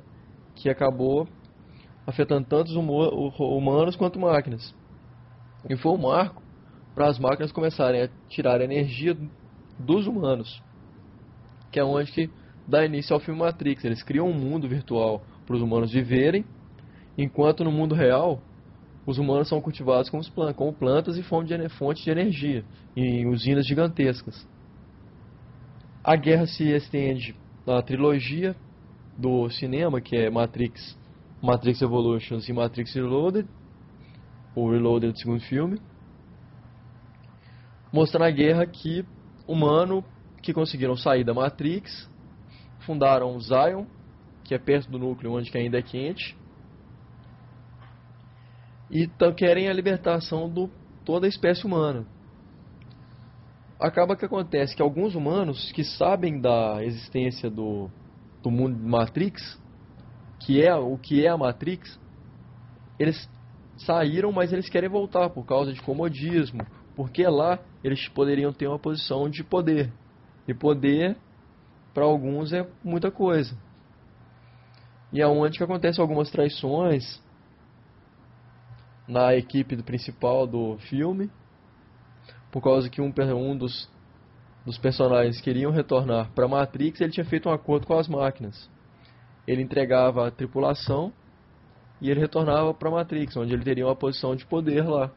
Que 0.56 0.69
acabou 0.69 1.28
afetando 2.06 2.48
tanto 2.48 2.68
os 2.68 3.39
humanos 3.39 3.96
quanto 3.96 4.20
máquinas. 4.20 4.74
E 5.70 5.76
foi 5.78 5.94
um 5.94 5.98
marco 5.98 6.42
para 6.94 7.08
as 7.08 7.18
máquinas 7.18 7.52
começarem 7.52 8.04
a 8.04 8.10
tirar 8.30 8.62
energia 8.62 9.18
dos 9.80 10.06
humanos, 10.06 10.62
que 11.72 11.80
é 11.80 11.84
onde 11.84 12.12
que 12.12 12.30
dá 12.68 12.86
início 12.86 13.13
ao 13.13 13.20
filme 13.20 13.39
Matrix. 13.39 13.84
Eles 13.84 14.04
criam 14.04 14.28
um 14.28 14.34
mundo 14.34 14.68
virtual 14.68 15.24
para 15.46 15.56
os 15.56 15.62
humanos 15.62 15.92
viverem, 15.92 16.46
enquanto 17.18 17.63
no 17.63 17.72
mundo 17.72 17.96
real 17.96 18.42
os 19.06 19.18
humanos 19.18 19.50
são 19.50 19.60
cultivados 19.60 20.10
como, 20.10 20.74
plantas 20.74 21.18
e 21.18 21.24
fontes 21.24 22.04
de 22.04 22.12
energia 22.12 22.63
em 22.96 23.28
usinas 23.28 23.66
gigantescas. 23.66 24.48
A 26.04 26.16
guerra 26.16 26.46
se 26.46 26.63
estende 26.70 27.36
na 27.66 27.82
trilogia 27.82 28.56
do 29.18 29.50
cinema, 29.50 30.02
que 30.02 30.16
é 30.16 30.30
Matrix, 30.30 30.98
Matrix 31.43 31.82
Evolutions 31.82 32.47
e 32.47 32.53
Matrix 32.53 32.93
Reloaded, 32.95 33.45
o 34.56 34.71
Reloaded 34.71 35.12
do 35.12 35.19
segundo 35.19 35.41
filme, 35.41 35.77
mostrando 37.91 38.23
a 38.23 38.32
guerra 38.32 38.65
que 38.65 39.06
humano 39.45 40.06
que 40.41 40.53
conseguiram 40.53 40.95
sair 40.95 41.25
da 41.25 41.34
Matrix, 41.34 42.10
fundaram 42.86 43.38
Zion, 43.41 43.86
que 44.45 44.56
é 44.56 44.58
perto 44.58 44.89
do 44.89 44.97
núcleo 44.97 45.34
onde 45.34 45.56
ainda 45.58 45.79
é 45.79 45.82
quente, 45.82 46.34
e 48.89 49.06
querem 49.36 49.67
a 49.67 49.73
libertação 49.73 50.49
de 50.49 50.69
toda 51.03 51.25
a 51.25 51.29
espécie 51.29 51.65
humana. 51.65 52.06
Acaba 53.77 54.15
que 54.15 54.23
acontece 54.23 54.73
que 54.73 54.82
alguns 54.82 55.13
humanos 55.13 55.73
que 55.73 55.84
sabem 55.84 56.39
da 56.39 56.82
existência 56.86 57.49
do, 57.49 57.89
do 58.41 58.49
mundo 58.49 58.79
Matrix, 58.79 59.62
que 60.45 60.62
é 60.62 60.75
o 60.75 60.97
que 60.97 61.25
é 61.25 61.29
a 61.29 61.38
Matrix, 61.38 61.99
eles 62.99 63.29
saíram, 63.77 64.32
mas 64.32 64.51
eles 64.51 64.69
querem 64.69 64.89
voltar 64.89 65.29
por 65.29 65.45
causa 65.45 65.73
de 65.73 65.82
comodismo, 65.82 66.65
porque 66.95 67.25
lá 67.25 67.60
eles 67.84 68.08
poderiam 68.10 68.51
ter 68.53 68.67
uma 68.67 68.79
posição 68.79 69.29
de 69.29 69.43
poder. 69.43 69.91
E 70.47 70.53
poder 70.53 71.17
para 71.93 72.03
alguns 72.03 72.51
é 72.51 72.67
muita 72.84 73.10
coisa. 73.10 73.58
E 75.12 75.21
é 75.21 75.27
onde 75.27 75.58
que 75.58 75.63
acontecem 75.63 76.01
algumas 76.01 76.29
traições 76.29 77.21
na 79.08 79.36
equipe 79.36 79.75
do 79.75 79.84
principal 79.84 80.47
do 80.47 80.77
filme 80.89 81.29
por 82.51 82.62
causa 82.62 82.89
que 82.89 83.01
um, 83.01 83.13
um 83.36 83.58
dos, 83.58 83.89
dos 84.65 84.77
personagens 84.77 85.41
queriam 85.41 85.71
retornar 85.71 86.32
para 86.34 86.47
Matrix, 86.47 87.01
ele 87.01 87.12
tinha 87.12 87.25
feito 87.25 87.49
um 87.49 87.51
acordo 87.51 87.88
com 87.88 87.97
as 87.97 88.08
máquinas. 88.08 88.69
Ele 89.47 89.62
entregava 89.62 90.27
a 90.27 90.32
tripulação 90.32 91.12
e 92.01 92.10
ele 92.10 92.19
retornava 92.19 92.73
para 92.73 92.89
Matrix, 92.89 93.36
onde 93.38 93.53
ele 93.53 93.63
teria 93.63 93.86
uma 93.86 93.95
posição 93.95 94.36
de 94.36 94.45
poder 94.45 94.88
lá. 94.88 95.12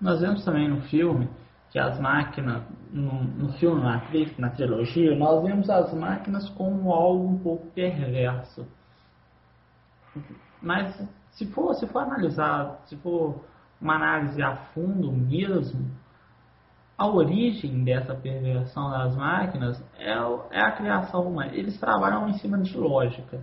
Nós 0.00 0.20
vemos 0.20 0.44
também 0.44 0.68
no 0.68 0.80
filme 0.82 1.28
que 1.70 1.78
as 1.78 2.00
máquinas, 2.00 2.62
no, 2.90 3.22
no 3.22 3.52
filme 3.54 3.82
Matrix, 3.82 4.36
na 4.38 4.50
trilogia, 4.50 5.14
nós 5.14 5.42
vemos 5.44 5.70
as 5.70 5.92
máquinas 5.94 6.48
como 6.50 6.92
algo 6.92 7.28
um 7.28 7.38
pouco 7.38 7.66
perverso 7.68 8.66
mas 10.60 10.94
se 11.32 11.46
for, 11.46 11.74
se 11.74 11.86
for 11.86 12.00
analisar, 12.00 12.80
se 12.86 12.96
for 12.96 13.42
uma 13.80 13.94
análise 13.94 14.42
a 14.42 14.56
fundo 14.56 15.10
mesmo, 15.10 15.90
a 17.00 17.06
origem 17.06 17.82
dessa 17.82 18.14
perversão 18.14 18.90
das 18.90 19.16
máquinas 19.16 19.82
é, 19.98 20.10
é 20.50 20.60
a 20.60 20.72
criação 20.72 21.22
humana. 21.22 21.50
Eles 21.54 21.80
trabalham 21.80 22.28
em 22.28 22.34
cima 22.34 22.58
de 22.58 22.76
lógica. 22.76 23.40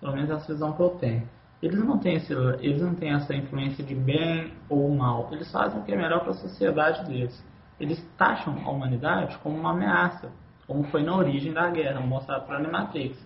Pelo 0.00 0.12
menos 0.12 0.30
essa 0.30 0.52
visão 0.52 0.72
que 0.72 0.80
eu 0.80 0.90
tenho. 0.90 1.28
Eles 1.60 1.84
não 1.84 1.98
têm, 1.98 2.14
esse, 2.14 2.32
eles 2.32 2.80
não 2.80 2.94
têm 2.94 3.12
essa 3.12 3.34
influência 3.34 3.84
de 3.84 3.92
bem 3.92 4.52
ou 4.68 4.88
mal. 4.94 5.28
Eles 5.32 5.50
fazem 5.50 5.80
o 5.80 5.82
que 5.82 5.90
é 5.90 5.96
melhor 5.96 6.20
para 6.20 6.30
a 6.30 6.34
sociedade 6.34 7.04
deles. 7.06 7.44
Eles 7.80 8.00
taxam 8.16 8.56
a 8.64 8.70
humanidade 8.70 9.36
como 9.38 9.58
uma 9.58 9.72
ameaça, 9.72 10.30
como 10.68 10.84
foi 10.84 11.02
na 11.02 11.16
origem 11.16 11.52
da 11.52 11.68
guerra, 11.68 11.98
mostrado 11.98 12.46
para 12.46 12.58
a 12.58 12.70
Matrix. 12.70 13.18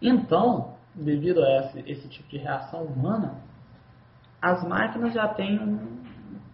Então, 0.00 0.76
devido 0.94 1.42
a 1.42 1.56
esse, 1.58 1.90
esse 1.90 2.08
tipo 2.08 2.28
de 2.28 2.38
reação 2.38 2.84
humana, 2.84 3.34
as 4.40 4.62
máquinas 4.62 5.12
já 5.12 5.26
têm 5.26 5.58
um 5.58 6.04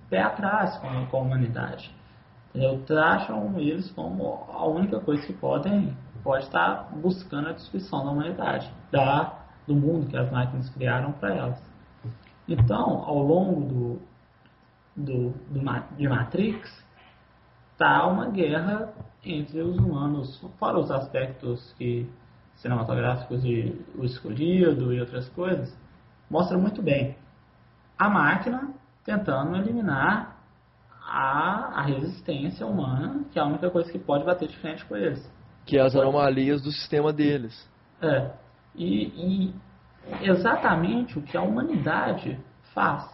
pé 0.09 0.23
atrás 0.23 0.79
com, 0.79 1.07
com 1.09 1.17
a 1.19 1.21
humanidade. 1.21 1.95
Entendeu? 2.55 2.83
Tratam 2.85 3.59
eles 3.59 3.91
como 3.93 4.47
a 4.53 4.67
única 4.67 5.01
coisa 5.01 5.27
que 5.27 5.33
podem 5.33 5.97
pode 6.23 6.45
estar 6.45 6.91
buscando 6.95 7.49
a 7.49 7.53
destruição 7.53 8.05
da 8.05 8.11
humanidade, 8.13 8.71
da, 8.91 9.39
do 9.67 9.75
mundo 9.75 10.07
que 10.07 10.17
as 10.17 10.31
máquinas 10.31 10.69
criaram 10.71 11.13
para 11.13 11.35
elas. 11.35 11.73
Então, 12.47 13.03
ao 13.05 13.19
longo 13.19 13.61
do, 13.63 14.03
do, 14.97 15.31
do, 15.51 15.97
de 15.97 16.09
Matrix, 16.09 16.85
está 17.73 18.07
uma 18.07 18.27
guerra 18.27 18.93
entre 19.25 19.61
os 19.61 19.79
humanos, 19.79 20.39
fora 20.59 20.79
os 20.79 20.91
aspectos 20.91 21.73
que 21.79 22.09
cinematográficos 22.57 23.43
de 23.43 23.75
O 23.97 24.05
Escolhido 24.05 24.93
e 24.93 25.01
outras 25.01 25.29
coisas, 25.31 25.77
mostra 26.31 26.57
muito 26.57 26.83
bem 26.83 27.17
a 27.99 28.09
máquina 28.09 28.71
tentando 29.05 29.57
eliminar 29.57 30.32
a, 31.13 31.81
a 31.81 31.83
resistência 31.83 32.67
humana, 32.67 33.23
que 33.31 33.39
é 33.39 33.43
a 33.43 33.45
única 33.45 33.69
coisa 33.71 33.93
que 33.93 33.99
pode 33.99 34.25
bater 34.25 34.49
de 34.49 34.57
frente 34.57 34.83
com 34.87 34.97
eles. 34.97 35.31
Que 35.67 35.77
é 35.77 35.83
as 35.83 35.95
anomalias 35.95 36.63
do 36.63 36.73
sistema 36.73 37.13
deles. 37.13 37.71
É. 38.01 38.31
E, 38.75 39.53
e 39.53 39.55
exatamente 40.23 41.19
o 41.19 41.23
que 41.23 41.37
a 41.37 41.43
humanidade 41.43 42.41
faz. 42.73 43.07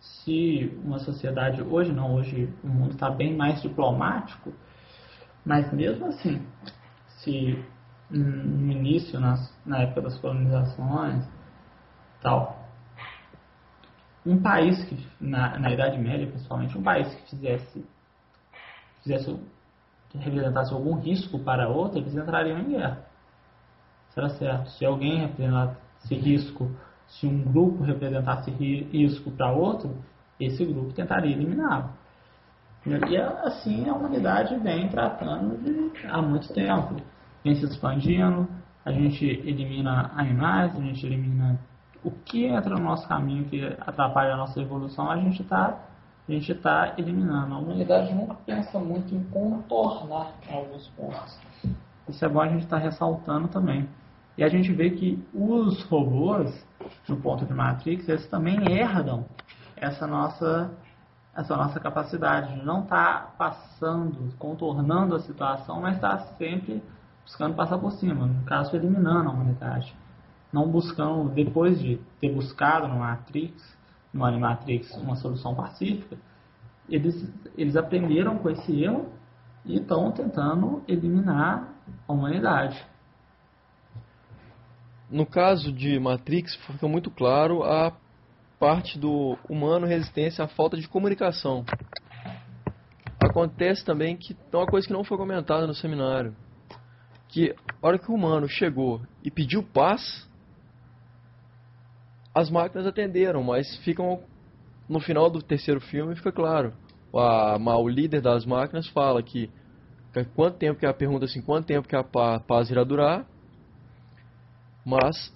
Se 0.00 0.80
uma 0.82 0.98
sociedade, 1.00 1.60
hoje 1.60 1.92
não, 1.92 2.14
hoje 2.14 2.48
o 2.64 2.66
mundo 2.66 2.92
está 2.92 3.10
bem 3.10 3.36
mais 3.36 3.60
diplomático, 3.60 4.50
mas 5.44 5.70
mesmo 5.70 6.06
assim, 6.06 6.42
se 7.18 7.62
no 8.10 8.72
início, 8.72 9.20
nas, 9.20 9.54
na 9.66 9.82
época 9.82 10.00
das 10.00 10.18
colonizações, 10.18 11.28
tal, 12.22 12.57
um 14.28 14.40
país 14.40 14.84
que, 14.84 14.96
na, 15.20 15.58
na 15.58 15.70
Idade 15.70 15.98
Média 15.98 16.26
principalmente, 16.26 16.76
um 16.76 16.82
país 16.82 17.12
que 17.14 17.30
fizesse, 17.30 17.84
fizesse 19.02 19.40
representasse 20.14 20.72
algum 20.72 20.94
risco 20.96 21.38
para 21.38 21.68
outro, 21.68 21.98
eles 21.98 22.14
entrariam 22.14 22.58
em 22.58 22.70
guerra. 22.70 23.06
Será 24.10 24.28
certo? 24.30 24.70
Se 24.70 24.84
alguém 24.84 25.20
representasse 25.20 26.14
risco, 26.14 26.70
se 27.06 27.26
um 27.26 27.42
grupo 27.42 27.82
representasse 27.82 28.50
risco 28.50 29.30
para 29.30 29.52
outro, 29.52 29.96
esse 30.38 30.64
grupo 30.64 30.92
tentaria 30.92 31.32
eliminá-lo. 31.32 31.90
E 32.86 33.16
assim 33.16 33.88
a 33.88 33.94
humanidade 33.94 34.56
vem 34.58 34.88
tratando 34.88 35.58
de, 35.62 36.06
há 36.06 36.22
muito 36.22 36.52
tempo. 36.52 36.96
Vem 37.44 37.54
se 37.54 37.64
expandindo, 37.64 38.48
a 38.84 38.92
gente 38.92 39.24
elimina 39.24 40.10
animais, 40.16 40.74
a 40.74 40.80
gente 40.80 41.04
elimina 41.04 41.58
o 42.02 42.10
que 42.10 42.44
entra 42.46 42.70
no 42.74 42.82
nosso 42.82 43.06
caminho 43.08 43.44
que 43.44 43.64
atrapalha 43.80 44.34
a 44.34 44.36
nossa 44.36 44.60
evolução, 44.60 45.10
a 45.10 45.16
gente 45.16 45.42
está 45.42 45.78
a 46.28 46.32
gente 46.32 46.52
está 46.52 46.92
eliminando. 46.98 47.54
A 47.54 47.58
humanidade 47.58 48.12
nunca 48.12 48.34
pensa 48.34 48.78
muito 48.78 49.14
em 49.14 49.24
contornar 49.24 50.34
alguns 50.52 50.86
pontos. 50.88 51.40
Isso 52.06 52.22
é 52.22 52.28
bom 52.28 52.42
a 52.42 52.48
gente 52.48 52.64
estar 52.64 52.76
tá 52.76 52.82
ressaltando 52.82 53.48
também. 53.48 53.88
E 54.36 54.44
a 54.44 54.48
gente 54.48 54.70
vê 54.70 54.90
que 54.90 55.26
os 55.32 55.82
robôs, 55.84 56.66
no 57.08 57.16
ponto 57.16 57.46
de 57.46 57.54
Matrix, 57.54 58.06
eles 58.08 58.28
também 58.28 58.58
herdam 58.70 59.24
essa 59.74 60.06
nossa, 60.06 60.70
essa 61.34 61.56
nossa 61.56 61.80
capacidade 61.80 62.54
de 62.54 62.62
não 62.62 62.82
estar 62.82 63.22
tá 63.22 63.32
passando, 63.38 64.30
contornando 64.38 65.16
a 65.16 65.20
situação, 65.20 65.80
mas 65.80 65.94
estar 65.94 66.18
tá 66.18 66.18
sempre 66.36 66.82
buscando 67.24 67.54
passar 67.54 67.78
por 67.78 67.92
cima, 67.92 68.26
no 68.26 68.44
caso, 68.44 68.76
eliminando 68.76 69.30
a 69.30 69.32
humanidade 69.32 69.96
não 70.52 70.70
buscando, 70.70 71.30
depois 71.30 71.78
de 71.80 72.00
ter 72.20 72.32
buscado 72.32 72.88
no 72.88 72.98
Matrix, 72.98 73.76
no 74.12 74.24
Animatrix, 74.24 74.90
uma 74.96 75.16
solução 75.16 75.54
pacífica, 75.54 76.16
eles, 76.88 77.28
eles 77.56 77.76
aprenderam 77.76 78.38
com 78.38 78.48
esse 78.48 78.82
erro 78.82 79.12
e 79.64 79.76
estão 79.76 80.10
tentando 80.10 80.82
eliminar 80.88 81.74
a 82.06 82.12
humanidade. 82.12 82.82
No 85.10 85.26
caso 85.26 85.72
de 85.72 85.98
Matrix, 85.98 86.54
fica 86.56 86.88
muito 86.88 87.10
claro 87.10 87.62
a 87.62 87.92
parte 88.58 88.98
do 88.98 89.38
humano 89.48 89.86
resistência 89.86 90.44
à 90.44 90.48
falta 90.48 90.76
de 90.76 90.88
comunicação. 90.88 91.64
Acontece 93.20 93.84
também 93.84 94.16
que 94.16 94.36
é 94.52 94.56
uma 94.56 94.66
coisa 94.66 94.86
que 94.86 94.92
não 94.92 95.04
foi 95.04 95.16
comentada 95.16 95.66
no 95.66 95.74
seminário, 95.74 96.34
que 97.28 97.54
a 97.82 97.86
hora 97.86 97.98
que 97.98 98.10
o 98.10 98.14
humano 98.14 98.48
chegou 98.48 99.00
e 99.22 99.30
pediu 99.30 99.62
paz, 99.62 100.27
as 102.38 102.50
máquinas 102.50 102.86
atenderam, 102.86 103.42
mas 103.42 103.76
ficam 103.78 104.22
no 104.88 105.00
final 105.00 105.28
do 105.28 105.42
terceiro 105.42 105.80
filme 105.80 106.14
fica 106.14 106.30
claro. 106.30 106.72
A, 107.12 107.58
o 107.58 107.88
líder 107.88 108.20
das 108.20 108.46
máquinas 108.46 108.86
fala 108.88 109.22
que, 109.22 109.50
que 110.12 110.24
quanto 110.36 110.56
tempo 110.56 110.78
que 110.78 110.86
a 110.86 110.94
pergunta 110.94 111.24
assim, 111.24 111.42
quanto 111.42 111.66
tempo 111.66 111.88
que 111.88 111.96
a 111.96 112.04
paz 112.04 112.70
irá 112.70 112.84
durar? 112.84 113.26
Mas 114.84 115.34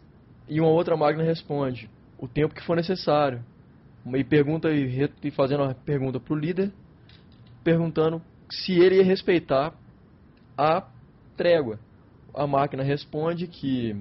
e 0.49 0.61
uma 0.61 0.71
outra 0.71 0.97
máquina 0.97 1.25
responde 1.25 1.91
o 2.19 2.29
tempo 2.29 2.55
que 2.55 2.65
for 2.65 2.77
necessário. 2.77 3.45
E 4.15 4.25
pergunta 4.25 4.69
e 4.71 5.31
fazendo 5.33 5.65
uma 5.65 5.75
pergunta 5.75 6.21
para 6.21 6.35
o 6.35 6.37
líder, 6.37 6.73
perguntando 7.65 8.23
se 8.51 8.73
ele 8.73 8.97
ia 8.97 9.05
respeitar 9.05 9.75
a 10.57 10.87
trégua. 11.37 11.79
A 12.35 12.47
máquina 12.47 12.83
responde 12.83 13.47
que 13.47 13.97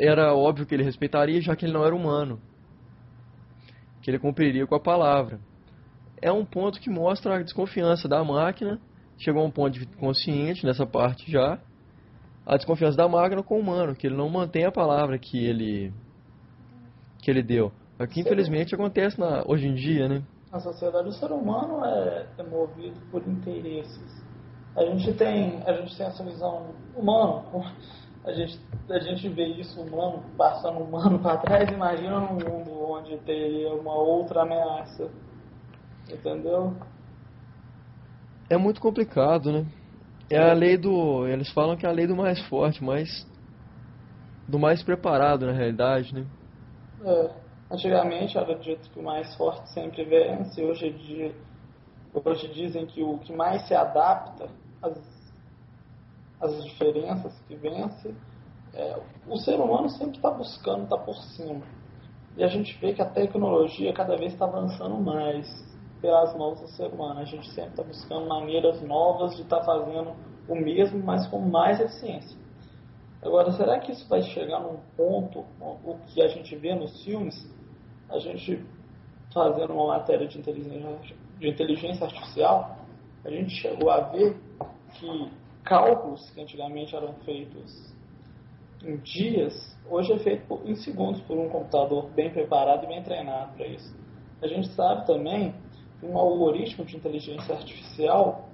era 0.00 0.34
óbvio 0.34 0.66
que 0.66 0.74
ele 0.74 0.84
respeitaria, 0.84 1.40
já 1.40 1.56
que 1.56 1.64
ele 1.64 1.72
não 1.72 1.84
era 1.84 1.94
humano. 1.94 2.40
Que 4.00 4.10
ele 4.10 4.18
cumpriria 4.18 4.66
com 4.66 4.74
a 4.74 4.80
palavra. 4.80 5.40
É 6.20 6.30
um 6.30 6.44
ponto 6.44 6.80
que 6.80 6.90
mostra 6.90 7.36
a 7.36 7.42
desconfiança 7.42 8.08
da 8.08 8.22
máquina. 8.22 8.80
Chegou 9.18 9.42
a 9.42 9.46
um 9.46 9.50
ponto 9.50 9.78
de 9.78 9.86
consciente 9.96 10.64
nessa 10.64 10.86
parte 10.86 11.30
já. 11.30 11.58
A 12.46 12.56
desconfiança 12.56 12.96
da 12.96 13.08
máquina 13.08 13.42
com 13.42 13.56
o 13.56 13.60
humano, 13.60 13.94
que 13.94 14.06
ele 14.06 14.16
não 14.16 14.28
mantém 14.28 14.64
a 14.64 14.72
palavra 14.72 15.18
que 15.18 15.44
ele 15.44 15.92
que 17.20 17.30
ele 17.30 17.42
deu. 17.42 17.70
Aqui, 17.98 18.20
infelizmente, 18.20 18.74
acontece 18.74 19.18
na, 19.18 19.44
hoje 19.46 19.68
em 19.68 19.74
dia, 19.74 20.08
né? 20.08 20.24
Na 20.50 20.58
sociedade, 20.58 21.08
o 21.08 21.12
ser 21.12 21.30
humano 21.30 21.84
é, 21.84 22.26
é 22.36 22.42
movido 22.42 23.00
por 23.12 23.22
interesses. 23.26 24.22
A 24.76 24.84
gente 24.86 25.12
tem, 25.14 25.62
a 25.64 25.72
gente 25.74 25.96
tem 25.96 26.06
essa 26.06 26.24
visão 26.24 26.74
humana 26.96 27.44
a 28.24 28.32
gente, 28.32 28.60
a 28.88 28.98
gente 29.00 29.28
vê 29.28 29.46
isso 29.46 29.80
um 29.80 30.00
ano 30.00 30.22
passando 30.36 30.78
um 30.78 30.96
ano 30.96 31.18
para 31.18 31.38
trás, 31.38 31.68
imagina 31.68 32.20
num 32.20 32.34
mundo 32.34 32.70
onde 32.90 33.16
teria 33.18 33.74
uma 33.74 33.94
outra 33.94 34.42
ameaça. 34.42 35.10
Entendeu? 36.08 36.76
É 38.48 38.56
muito 38.56 38.80
complicado, 38.80 39.50
né? 39.52 39.66
É 40.30 40.38
a 40.38 40.52
lei 40.52 40.76
do. 40.76 41.26
Eles 41.26 41.50
falam 41.52 41.76
que 41.76 41.84
é 41.84 41.88
a 41.88 41.92
lei 41.92 42.06
do 42.06 42.16
mais 42.16 42.40
forte, 42.48 42.82
mas. 42.82 43.26
do 44.48 44.58
mais 44.58 44.82
preparado 44.82 45.46
na 45.46 45.52
realidade, 45.52 46.14
né? 46.14 46.26
É. 47.04 47.30
Antigamente 47.70 48.36
era 48.36 48.54
dito 48.54 48.90
que 48.90 48.98
o 48.98 49.02
mais 49.02 49.34
forte 49.34 49.66
sempre 49.70 50.04
vence, 50.04 50.62
hoje, 50.62 51.34
hoje 52.12 52.48
dizem 52.48 52.84
que 52.84 53.02
o 53.02 53.16
que 53.18 53.32
mais 53.32 53.66
se 53.66 53.74
adapta 53.74 54.46
às 54.82 55.21
as 56.42 56.64
diferenças 56.64 57.32
que 57.46 57.54
vence. 57.54 58.14
É, 58.74 58.98
o 59.28 59.36
ser 59.36 59.60
humano 59.60 59.88
sempre 59.90 60.16
está 60.16 60.30
buscando 60.30 60.84
estar 60.84 60.96
tá 60.96 61.02
por 61.02 61.16
cima. 61.16 61.62
E 62.36 62.42
a 62.42 62.48
gente 62.48 62.76
vê 62.78 62.94
que 62.94 63.02
a 63.02 63.08
tecnologia 63.08 63.92
cada 63.92 64.16
vez 64.16 64.32
está 64.32 64.46
avançando 64.46 64.96
mais 64.98 65.46
pelas 66.00 66.36
mãos 66.36 66.60
do 66.60 66.68
ser 66.68 66.86
humano. 66.86 67.20
A 67.20 67.24
gente 67.24 67.48
sempre 67.50 67.70
está 67.70 67.82
buscando 67.82 68.26
maneiras 68.26 68.80
novas 68.82 69.36
de 69.36 69.42
estar 69.42 69.58
tá 69.58 69.64
fazendo 69.64 70.14
o 70.48 70.54
mesmo, 70.54 71.02
mas 71.02 71.26
com 71.28 71.38
mais 71.38 71.80
eficiência. 71.80 72.36
Agora, 73.22 73.52
será 73.52 73.78
que 73.78 73.92
isso 73.92 74.08
vai 74.08 74.20
chegar 74.22 74.60
num 74.60 74.78
ponto, 74.96 75.44
o 75.60 75.96
que 76.08 76.20
a 76.20 76.28
gente 76.28 76.56
vê 76.56 76.74
nos 76.74 77.04
filmes, 77.04 77.48
a 78.10 78.18
gente 78.18 78.66
fazendo 79.32 79.72
uma 79.72 79.86
matéria 79.98 80.26
de 80.26 80.38
inteligência, 80.38 81.16
de 81.38 81.48
inteligência 81.48 82.04
artificial, 82.04 82.76
a 83.24 83.30
gente 83.30 83.50
chegou 83.50 83.90
a 83.90 84.00
ver 84.00 84.36
que 84.94 85.30
cálculos 85.64 86.30
que 86.30 86.40
antigamente 86.40 86.94
eram 86.94 87.14
feitos 87.24 87.92
em 88.84 88.96
dias, 88.96 89.76
hoje 89.88 90.12
é 90.12 90.18
feito 90.18 90.60
em 90.64 90.74
segundos 90.74 91.20
por 91.22 91.38
um 91.38 91.48
computador 91.48 92.10
bem 92.10 92.30
preparado 92.30 92.84
e 92.84 92.88
bem 92.88 93.02
treinado 93.02 93.52
para 93.56 93.66
isso. 93.66 93.94
A 94.42 94.46
gente 94.46 94.68
sabe 94.70 95.06
também 95.06 95.54
que 96.00 96.06
um 96.06 96.18
algoritmo 96.18 96.84
de 96.84 96.96
inteligência 96.96 97.54
artificial 97.54 98.48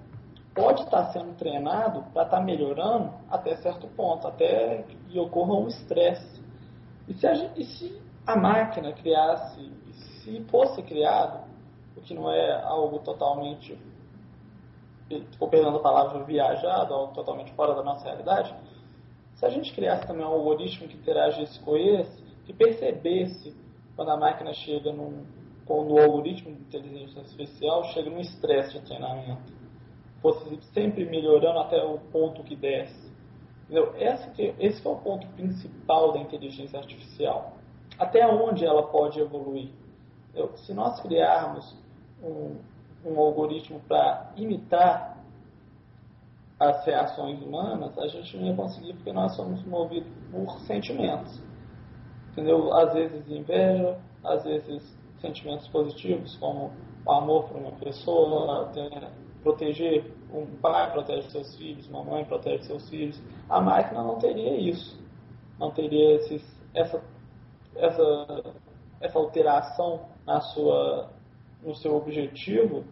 pode 0.54 0.82
estar 0.82 1.12
sendo 1.12 1.34
treinado 1.36 2.04
para 2.12 2.24
estar 2.24 2.40
melhorando 2.40 3.12
até 3.30 3.56
certo 3.56 3.86
ponto, 3.88 4.26
até 4.26 4.84
que 5.08 5.18
ocorra 5.18 5.54
um 5.54 5.68
estresse. 5.68 6.42
E 7.06 7.14
e 7.56 7.64
se 7.64 8.02
a 8.26 8.36
máquina 8.36 8.92
criasse, 8.92 9.72
se 9.92 10.44
fosse 10.50 10.82
criado, 10.82 11.48
o 11.96 12.02
que 12.02 12.12
não 12.12 12.30
é 12.30 12.62
algo 12.62 12.98
totalmente 12.98 13.78
ou 15.38 15.48
perdão 15.48 15.74
a 15.74 15.80
palavra, 15.80 16.24
viajado, 16.24 16.92
algo 16.92 17.14
totalmente 17.14 17.52
fora 17.52 17.74
da 17.74 17.82
nossa 17.82 18.04
realidade, 18.04 18.54
se 19.34 19.46
a 19.46 19.50
gente 19.50 19.72
criasse 19.72 20.06
também 20.06 20.24
um 20.24 20.30
algoritmo 20.30 20.88
que 20.88 20.96
interagisse 20.96 21.60
com 21.60 21.76
esse, 21.76 22.22
que 22.44 22.52
percebesse 22.52 23.56
quando 23.94 24.10
a 24.10 24.16
máquina 24.16 24.52
chega 24.52 24.92
num, 24.92 25.24
quando 25.64 25.92
o 25.92 26.00
algoritmo 26.00 26.54
de 26.54 26.62
inteligência 26.62 27.20
artificial 27.20 27.84
chega 27.92 28.10
num 28.10 28.20
estresse 28.20 28.78
de 28.78 28.84
treinamento. 28.84 29.52
fosse 30.20 30.60
sempre 30.72 31.04
melhorando 31.04 31.60
até 31.60 31.80
o 31.84 31.98
ponto 32.10 32.42
que 32.42 32.56
desce. 32.56 33.12
Entendeu? 33.64 33.94
Esse, 33.96 34.30
que, 34.30 34.54
esse 34.58 34.80
que 34.80 34.88
é 34.88 34.90
o 34.90 34.96
ponto 34.96 35.26
principal 35.28 36.12
da 36.12 36.18
inteligência 36.18 36.78
artificial. 36.78 37.58
Até 37.98 38.26
onde 38.26 38.64
ela 38.64 38.84
pode 38.84 39.20
evoluir. 39.20 39.70
Entendeu? 40.30 40.56
Se 40.56 40.72
nós 40.72 40.98
criarmos 41.00 41.76
um, 42.22 42.56
um 43.04 43.18
algoritmo 43.18 43.80
para 43.88 44.32
imitar 44.36 45.16
as 46.58 46.84
reações 46.84 47.40
humanas, 47.40 47.96
a 47.98 48.08
gente 48.08 48.36
não 48.36 48.46
ia 48.46 48.56
conseguir 48.56 48.92
porque 48.94 49.12
nós 49.12 49.34
somos 49.36 49.64
movidos 49.64 50.10
por 50.30 50.58
sentimentos. 50.60 51.40
Entendeu? 52.32 52.72
Às 52.74 52.92
vezes 52.94 53.30
inveja, 53.30 53.98
às 54.24 54.44
vezes 54.44 54.98
sentimentos 55.20 55.68
positivos, 55.68 56.36
como 56.36 56.72
o 57.06 57.12
amor 57.12 57.44
por 57.44 57.56
uma 57.56 57.72
pessoa, 57.72 58.72
proteger 59.42 60.12
um 60.32 60.46
pai 60.60 60.90
protege 60.92 61.30
seus 61.30 61.56
filhos, 61.56 61.88
uma 61.88 62.04
mãe 62.04 62.24
protege 62.24 62.64
seus 62.64 62.88
filhos. 62.88 63.20
A 63.48 63.60
máquina 63.60 64.02
não 64.02 64.18
teria 64.18 64.56
isso, 64.56 65.00
não 65.58 65.70
teria 65.70 66.16
esses, 66.16 66.42
essa, 66.74 67.02
essa, 67.76 68.54
essa 69.00 69.18
alteração 69.18 70.00
na 70.26 70.40
sua, 70.40 71.10
no 71.62 71.74
seu 71.74 71.96
objetivo 71.96 72.84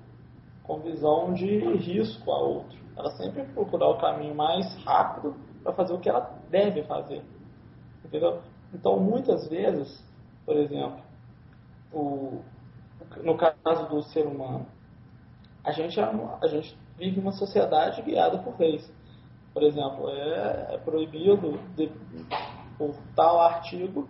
com 0.62 0.80
visão 0.80 1.32
de 1.32 1.58
risco 1.76 2.30
a 2.30 2.38
outro. 2.38 2.76
Ela 2.96 3.10
sempre 3.12 3.44
procurar 3.44 3.88
o 3.88 3.98
caminho 3.98 4.34
mais 4.34 4.74
rápido 4.84 5.36
para 5.62 5.72
fazer 5.72 5.92
o 5.92 5.98
que 5.98 6.08
ela 6.08 6.38
deve 6.50 6.82
fazer. 6.84 7.22
Entendeu? 8.04 8.40
Então, 8.72 8.98
muitas 8.98 9.48
vezes, 9.48 10.04
por 10.44 10.56
exemplo, 10.56 11.00
o, 11.92 12.40
no 13.22 13.36
caso 13.36 13.88
do 13.88 14.02
ser 14.02 14.26
humano, 14.26 14.66
a 15.64 15.72
gente, 15.72 15.98
é 15.98 16.04
a 16.04 16.46
gente 16.46 16.78
vive 16.96 17.20
uma 17.20 17.32
sociedade 17.32 18.02
guiada 18.02 18.38
por 18.38 18.58
leis. 18.58 18.90
Por 19.52 19.62
exemplo, 19.62 20.08
é, 20.10 20.74
é 20.74 20.78
proibido 20.78 21.58
de, 21.74 21.90
por 22.78 22.94
tal 23.14 23.40
artigo 23.40 24.08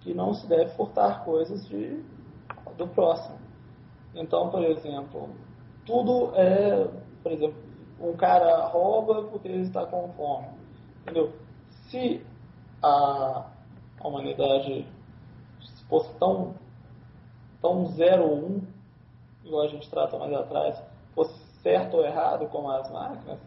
que 0.00 0.12
não 0.12 0.34
se 0.34 0.46
deve 0.48 0.70
furtar 0.74 1.24
coisas 1.24 1.66
de, 1.68 2.02
do 2.76 2.88
próximo. 2.88 3.41
Então, 4.14 4.50
por 4.50 4.62
exemplo, 4.64 5.30
tudo 5.86 6.32
é, 6.34 6.88
por 7.22 7.32
exemplo, 7.32 7.56
um 8.00 8.16
cara 8.16 8.66
rouba 8.66 9.22
porque 9.24 9.48
ele 9.48 9.62
está 9.62 9.86
com 9.86 10.12
fome. 10.12 10.48
Entendeu? 11.02 11.32
Se 11.88 12.24
a, 12.82 13.46
humanidade 14.04 14.86
fosse 15.88 16.12
tão, 16.18 16.54
tão 17.60 17.86
zero 17.86 18.24
ou 18.24 18.36
um, 18.36 18.62
igual 19.44 19.64
a 19.64 19.68
gente 19.68 19.88
trata 19.88 20.18
mais 20.18 20.32
atrás, 20.32 20.82
fosse 21.14 21.34
certo 21.62 21.98
ou 21.98 22.04
errado 22.04 22.48
como 22.48 22.70
as 22.70 22.90
máquinas, 22.90 23.38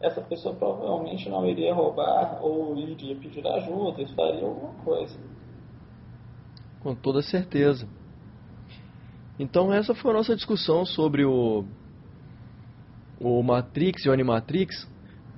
essa 0.00 0.20
pessoa 0.20 0.54
provavelmente 0.54 1.28
não 1.28 1.46
iria 1.46 1.74
roubar 1.74 2.38
ou 2.42 2.76
iria 2.76 3.16
pedir 3.16 3.46
ajuda, 3.46 4.06
faria 4.14 4.44
alguma 4.44 4.74
coisa. 4.84 5.18
Com 6.80 6.94
toda 6.94 7.22
certeza. 7.22 7.88
Então 9.38 9.72
essa 9.72 9.94
foi 9.94 10.10
a 10.12 10.14
nossa 10.14 10.34
discussão 10.34 10.86
sobre 10.86 11.24
o, 11.24 11.64
o 13.20 13.42
Matrix 13.42 14.04
e 14.04 14.08
o 14.08 14.12
Animatrix, 14.12 14.88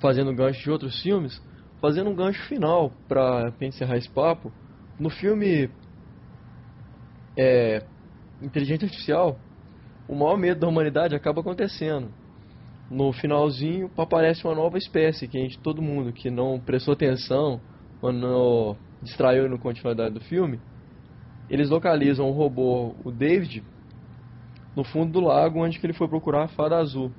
fazendo 0.00 0.34
gancho 0.34 0.62
de 0.62 0.70
outros 0.70 1.02
filmes, 1.02 1.42
fazendo 1.80 2.10
um 2.10 2.14
gancho 2.14 2.42
final 2.46 2.92
para 3.08 3.52
encerrar 3.60 3.96
esse 3.96 4.08
papo. 4.08 4.52
No 4.98 5.10
filme 5.10 5.70
é, 7.36 7.82
Inteligência 8.40 8.86
Artificial, 8.86 9.38
o 10.08 10.14
maior 10.14 10.36
medo 10.36 10.60
da 10.60 10.68
humanidade 10.68 11.14
acaba 11.14 11.40
acontecendo. 11.40 12.08
No 12.90 13.12
finalzinho 13.12 13.90
aparece 13.98 14.44
uma 14.46 14.54
nova 14.54 14.78
espécie 14.78 15.28
que 15.28 15.36
a 15.36 15.40
gente, 15.42 15.58
todo 15.58 15.82
mundo 15.82 16.12
que 16.12 16.30
não 16.30 16.58
prestou 16.58 16.94
atenção 16.94 17.60
ou 18.00 18.12
não 18.12 18.76
distraiu 19.02 19.48
na 19.48 19.58
continuidade 19.58 20.14
do 20.14 20.20
filme, 20.20 20.58
eles 21.50 21.68
localizam 21.68 22.28
o 22.28 22.32
robô, 22.32 22.94
o 23.04 23.10
David, 23.10 23.62
no 24.78 24.84
fundo 24.84 25.12
do 25.12 25.20
lago 25.20 25.64
onde 25.64 25.78
ele 25.82 25.92
foi 25.92 26.06
procurar 26.06 26.44
a 26.44 26.48
fada 26.48 26.76
azul. 26.76 27.10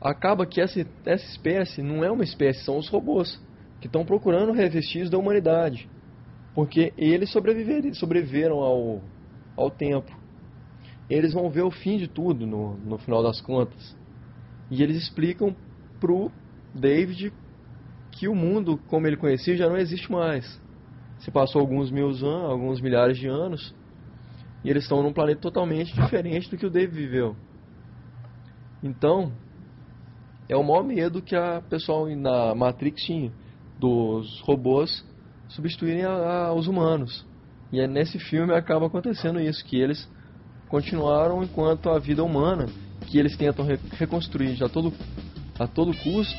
Acaba 0.00 0.46
que 0.46 0.60
essa, 0.60 0.86
essa 1.04 1.26
espécie 1.26 1.82
não 1.82 2.04
é 2.04 2.10
uma 2.10 2.22
espécie, 2.22 2.64
são 2.64 2.78
os 2.78 2.88
robôs 2.88 3.42
que 3.80 3.86
estão 3.86 4.04
procurando 4.04 4.52
revestir 4.52 5.08
da 5.08 5.18
humanidade, 5.18 5.90
porque 6.54 6.92
eles 6.96 7.30
sobreviveram 7.30 8.58
ao, 8.58 9.00
ao 9.56 9.70
tempo 9.70 10.10
eles 11.08 11.32
vão 11.32 11.48
ver 11.48 11.62
o 11.62 11.70
fim 11.70 11.98
de 11.98 12.08
tudo 12.08 12.46
no, 12.46 12.76
no 12.78 12.98
final 12.98 13.22
das 13.22 13.40
contas. 13.40 13.96
E 14.70 14.82
eles 14.82 14.96
explicam 14.96 15.54
pro 16.00 16.30
David 16.74 17.32
que 18.10 18.28
o 18.28 18.34
mundo 18.34 18.78
como 18.88 19.06
ele 19.06 19.16
conhecia 19.16 19.56
já 19.56 19.68
não 19.68 19.76
existe 19.76 20.10
mais. 20.10 20.60
Se 21.18 21.30
passou 21.30 21.60
alguns 21.60 21.90
mil 21.90 22.08
anos, 22.08 22.22
alguns 22.22 22.80
milhares 22.80 23.16
de 23.18 23.28
anos, 23.28 23.74
e 24.66 24.70
eles 24.70 24.82
estão 24.82 25.00
num 25.00 25.12
planeta 25.12 25.40
totalmente 25.40 25.94
diferente 25.94 26.50
do 26.50 26.56
que 26.56 26.66
o 26.66 26.70
David 26.70 26.96
viveu. 26.96 27.36
Então, 28.82 29.30
é 30.48 30.56
o 30.56 30.64
maior 30.64 30.82
medo 30.82 31.22
que 31.22 31.36
a 31.36 31.62
pessoal 31.70 32.08
na 32.16 32.52
Matrix 32.52 33.00
tinha, 33.04 33.32
dos 33.78 34.40
robôs 34.40 35.06
substituírem 35.48 36.04
a, 36.04 36.10
a, 36.10 36.52
os 36.52 36.66
humanos. 36.66 37.24
E 37.70 37.78
é 37.78 37.86
nesse 37.86 38.18
filme 38.18 38.52
acaba 38.52 38.86
acontecendo 38.86 39.38
isso, 39.38 39.64
que 39.64 39.80
eles 39.80 40.10
continuaram 40.68 41.44
enquanto 41.44 41.88
a 41.88 42.00
vida 42.00 42.24
humana, 42.24 42.66
que 43.06 43.18
eles 43.18 43.36
tentam 43.36 43.64
re 43.64 43.78
reconstruir 43.92 44.58
todo, 44.68 44.92
a 45.60 45.68
todo 45.68 45.96
custo, 45.96 46.36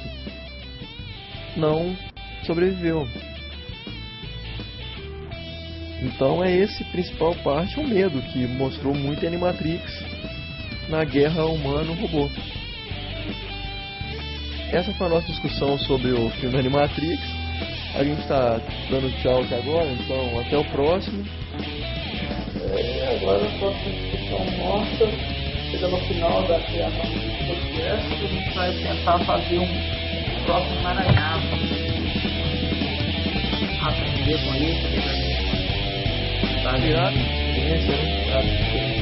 não 1.56 1.96
sobreviveu. 2.46 3.08
Então 6.02 6.44
é 6.44 6.56
esse 6.56 6.84
principal 6.86 7.34
parte, 7.44 7.80
o 7.80 7.88
medo 7.88 8.22
que 8.22 8.46
mostrou 8.46 8.94
muito 8.94 9.24
em 9.24 9.28
Animatrix 9.28 9.82
na 10.90 11.04
guerra 11.04 11.46
humano-robô. 11.46 12.30
Essa 14.72 14.94
foi 14.94 15.08
a 15.08 15.10
nossa 15.10 15.28
discussão 15.28 15.78
sobre 15.80 16.12
o 16.12 16.30
filme 16.32 16.60
Animatrix. 16.60 17.22
A 17.96 18.04
gente 18.04 18.22
está 18.22 18.60
dando 18.90 19.12
tchau 19.22 19.42
aqui 19.42 19.56
agora, 19.56 19.90
então 19.92 20.40
até 20.40 20.58
o 20.58 20.66
próximo. 20.66 21.26
É, 22.70 23.18
agora 23.20 23.46
a 23.46 23.60
próxima 23.60 23.92
discussão 23.92 24.46
nossa, 24.58 25.08
chega 25.72 25.88
no 25.88 25.98
final 26.02 26.44
da 26.44 26.60
criação 26.60 27.06
do 27.06 27.48
podcast, 27.48 28.14
a 28.14 28.28
gente 28.28 28.54
vai 28.54 28.72
tentar 28.74 29.20
fazer 29.26 29.60
um 29.60 30.46
próximo 30.46 30.80
emaranhado. 30.80 31.44
Aprender 33.82 34.38
com 34.44 34.56
isso, 34.56 35.27
tá 36.68 36.78
virar 36.80 37.14
experiência, 37.14 37.96
né? 37.96 38.26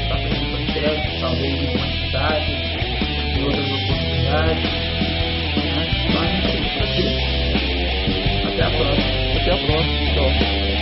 Tá 0.08 0.16
aprendendo 0.16 0.52
processo, 0.52 1.20
talvez 1.20 1.60
de 1.60 1.66
quantidade, 1.66 2.46
de 3.34 3.44
outras 3.44 3.66
oportunidades. 3.66 4.66
Até 8.46 8.64
a 8.64 8.70
próxima. 8.70 9.42
Até 9.42 9.52
a 9.52 9.58
próxima, 9.58 10.04
então. 10.12 10.75